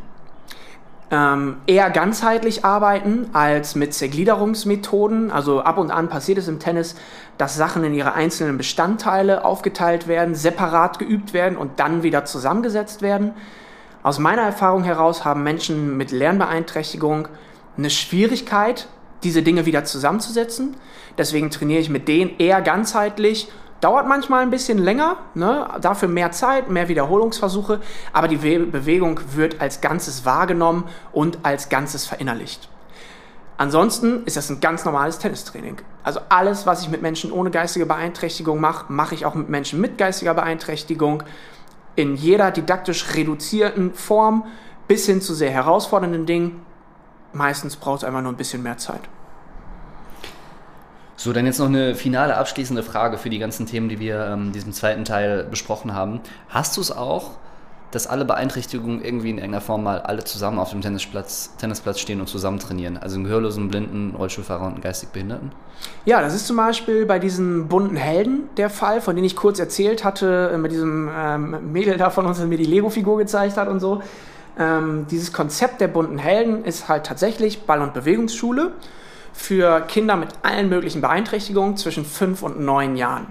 [1.11, 5.29] ähm, eher ganzheitlich arbeiten als mit Zergliederungsmethoden.
[5.29, 6.95] Also ab und an passiert es im Tennis,
[7.37, 13.01] dass Sachen in ihre einzelnen Bestandteile aufgeteilt werden, separat geübt werden und dann wieder zusammengesetzt
[13.01, 13.33] werden.
[14.03, 17.27] Aus meiner Erfahrung heraus haben Menschen mit Lernbeeinträchtigung
[17.77, 18.87] eine Schwierigkeit,
[19.23, 20.75] diese Dinge wieder zusammenzusetzen.
[21.17, 23.49] Deswegen trainiere ich mit denen eher ganzheitlich
[23.81, 25.67] Dauert manchmal ein bisschen länger, ne?
[25.81, 27.81] dafür mehr Zeit, mehr Wiederholungsversuche,
[28.13, 32.69] aber die Bewegung wird als Ganzes wahrgenommen und als Ganzes verinnerlicht.
[33.57, 35.77] Ansonsten ist das ein ganz normales Tennistraining.
[36.03, 39.81] Also alles, was ich mit Menschen ohne geistige Beeinträchtigung mache, mache ich auch mit Menschen
[39.81, 41.23] mit geistiger Beeinträchtigung
[41.95, 44.45] in jeder didaktisch reduzierten Form
[44.87, 46.61] bis hin zu sehr herausfordernden Dingen.
[47.33, 49.01] Meistens braucht es einfach nur ein bisschen mehr Zeit.
[51.15, 54.47] So, dann jetzt noch eine finale abschließende Frage für die ganzen Themen, die wir ähm,
[54.47, 56.19] in diesem zweiten Teil besprochen haben.
[56.49, 57.33] Hast du es auch,
[57.91, 62.21] dass alle Beeinträchtigungen irgendwie in irgendeiner Form mal alle zusammen auf dem Tennisplatz, Tennisplatz stehen
[62.21, 62.97] und zusammen trainieren?
[62.97, 65.51] Also einen gehörlosen, blinden, Rollstuhlfahrer und einen geistig Behinderten?
[66.05, 69.59] Ja, das ist zum Beispiel bei diesen bunten Helden der Fall, von denen ich kurz
[69.59, 73.57] erzählt hatte, äh, mit diesem ähm, Mädel da von uns, der mir die Lego-Figur gezeigt
[73.57, 74.01] hat und so.
[74.57, 78.73] Ähm, dieses Konzept der bunten Helden ist halt tatsächlich Ball- und Bewegungsschule
[79.33, 83.27] für Kinder mit allen möglichen Beeinträchtigungen zwischen 5 und 9 Jahren.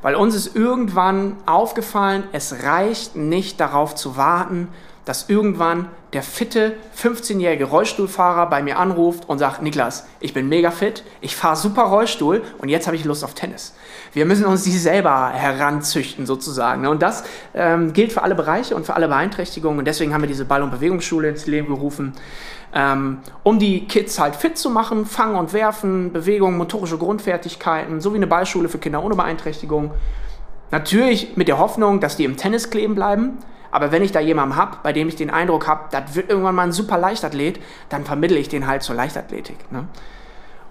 [0.00, 4.68] Weil uns ist irgendwann aufgefallen, es reicht nicht darauf zu warten,
[5.08, 10.70] dass irgendwann der fitte 15-jährige Rollstuhlfahrer bei mir anruft und sagt, Niklas, ich bin mega
[10.70, 13.74] fit, ich fahre super Rollstuhl und jetzt habe ich Lust auf Tennis.
[14.12, 16.86] Wir müssen uns die selber heranzüchten sozusagen.
[16.86, 19.78] Und das ähm, gilt für alle Bereiche und für alle Beeinträchtigungen.
[19.78, 22.12] Und deswegen haben wir diese Ball- und Bewegungsschule ins Leben gerufen,
[22.74, 28.12] ähm, um die Kids halt fit zu machen, fangen und werfen, Bewegung, motorische Grundfertigkeiten, so
[28.12, 29.92] wie eine Ballschule für Kinder ohne Beeinträchtigung.
[30.70, 33.38] Natürlich mit der Hoffnung, dass die im Tennis kleben bleiben.
[33.70, 36.54] Aber wenn ich da jemanden habe, bei dem ich den Eindruck habe, das wird irgendwann
[36.54, 39.70] mal ein super Leichtathlet, dann vermittle ich den halt zur Leichtathletik.
[39.70, 39.86] Ne?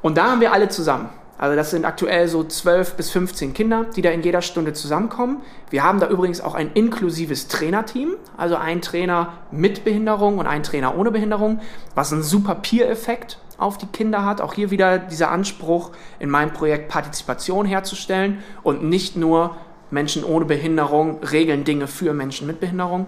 [0.01, 1.09] Und da haben wir alle zusammen.
[1.39, 5.41] Also das sind aktuell so 12 bis 15 Kinder, die da in jeder Stunde zusammenkommen.
[5.69, 10.63] Wir haben da übrigens auch ein inklusives Trainerteam, also ein Trainer mit Behinderung und ein
[10.63, 11.59] Trainer ohne Behinderung,
[11.93, 14.41] was einen super Peer-Effekt auf die Kinder hat.
[14.41, 19.57] Auch hier wieder dieser Anspruch, in meinem Projekt Partizipation herzustellen und nicht nur
[19.91, 23.07] Menschen ohne Behinderung regeln Dinge für Menschen mit Behinderung.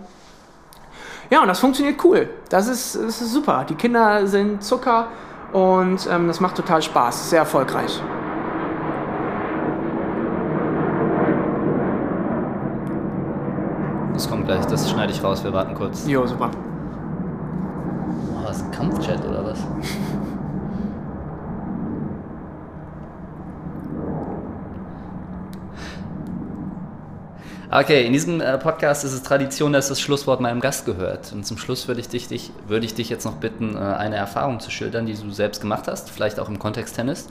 [1.29, 2.29] Ja, und das funktioniert cool.
[2.49, 3.65] Das ist, das ist super.
[3.69, 5.07] Die Kinder sind Zucker
[5.53, 7.29] und ähm, das macht total Spaß.
[7.29, 8.01] Sehr erfolgreich.
[14.13, 16.05] Das kommt gleich, das schneide ich raus, wir warten kurz.
[16.05, 16.51] Jo, super.
[18.35, 19.59] Oh, das ist Kampfchat oder was?
[27.71, 31.31] Okay, in diesem äh, Podcast ist es Tradition, dass das Schlusswort meinem Gast gehört.
[31.33, 34.15] Und zum Schluss würde ich dich, dich, würde ich dich jetzt noch bitten, äh, eine
[34.15, 37.27] Erfahrung zu schildern, die du selbst gemacht hast, vielleicht auch im Kontext Tennis,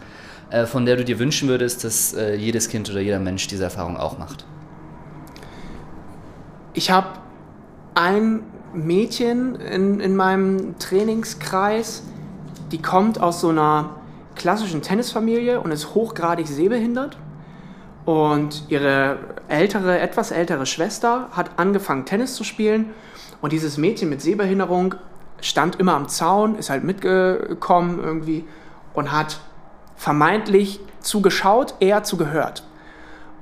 [0.50, 3.96] äh, von der du dir wünschen würdest, dass jedes Kind oder jeder Mensch diese Erfahrung
[3.96, 4.44] auch macht.
[6.72, 7.08] Ich habe
[7.96, 12.04] ein Mädchen in, in meinem Trainingskreis,
[12.70, 13.96] die kommt aus so einer
[14.36, 17.16] klassischen Tennisfamilie und ist hochgradig sehbehindert.
[18.08, 22.94] Und ihre ältere, etwas ältere Schwester hat angefangen, Tennis zu spielen.
[23.42, 24.94] Und dieses Mädchen mit Sehbehinderung
[25.42, 28.46] stand immer am Zaun, ist halt mitgekommen irgendwie
[28.94, 29.40] und hat
[29.94, 32.62] vermeintlich zugeschaut, eher zugehört.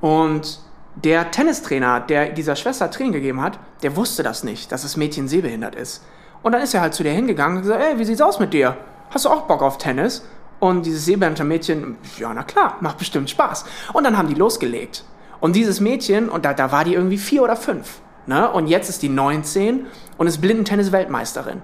[0.00, 0.58] Und
[0.96, 5.28] der Tennistrainer, der dieser Schwester Training gegeben hat, der wusste das nicht, dass das Mädchen
[5.28, 6.04] sehbehindert ist.
[6.42, 8.52] Und dann ist er halt zu dir hingegangen und gesagt, ey, wie sieht's aus mit
[8.52, 8.76] dir?
[9.10, 10.26] Hast du auch Bock auf Tennis?
[10.58, 13.64] Und dieses Seebärenter-Mädchen, ja, na klar, macht bestimmt Spaß.
[13.92, 15.04] Und dann haben die losgelegt.
[15.40, 18.00] Und dieses Mädchen, und da, da war die irgendwie vier oder fünf.
[18.26, 18.50] Ne?
[18.50, 19.86] Und jetzt ist die 19
[20.16, 21.62] und ist Blindentennis-Weltmeisterin.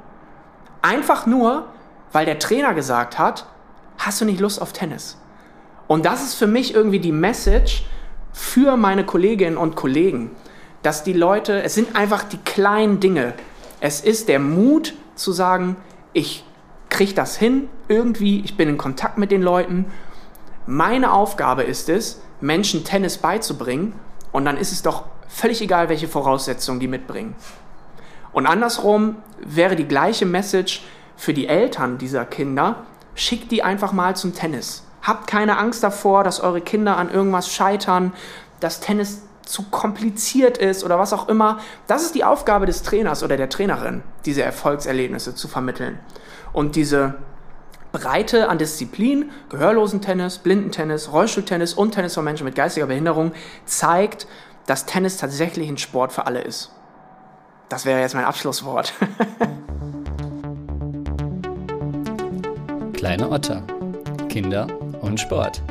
[0.83, 1.67] Einfach nur,
[2.13, 3.47] weil der Trainer gesagt hat,
[3.99, 5.19] hast du nicht Lust auf Tennis?
[5.89, 7.85] Und das ist für mich irgendwie die Message
[8.33, 10.31] für meine Kolleginnen und Kollegen,
[10.83, 13.35] dass die Leute, es sind einfach die kleinen Dinge.
[13.81, 15.77] Es ist der Mut zu sagen,
[16.13, 16.45] ich
[16.93, 19.87] kriege das hin, irgendwie, ich bin in Kontakt mit den Leuten.
[20.67, 23.95] Meine Aufgabe ist es, Menschen Tennis beizubringen
[24.31, 27.35] und dann ist es doch völlig egal, welche Voraussetzungen die mitbringen.
[28.33, 30.85] Und andersrum wäre die gleiche Message
[31.17, 32.85] für die Eltern dieser Kinder,
[33.15, 34.85] schickt die einfach mal zum Tennis.
[35.03, 38.13] Habt keine Angst davor, dass eure Kinder an irgendwas scheitern,
[38.61, 41.59] dass Tennis zu kompliziert ist oder was auch immer.
[41.87, 45.99] Das ist die Aufgabe des Trainers oder der Trainerin, diese Erfolgserlebnisse zu vermitteln.
[46.53, 47.15] Und diese
[47.93, 53.33] Breite an Disziplin, Gehörlosentennis, Blindentennis, Rollstuhltennis und Tennis für Menschen mit geistiger Behinderung
[53.67, 54.27] zeigt,
[54.67, 56.73] dass Tennis tatsächlich ein Sport für alle ist.
[57.69, 58.93] Das wäre jetzt mein Abschlusswort.
[62.93, 63.63] Kleine Otter,
[64.29, 64.67] Kinder
[65.01, 65.63] und Sport.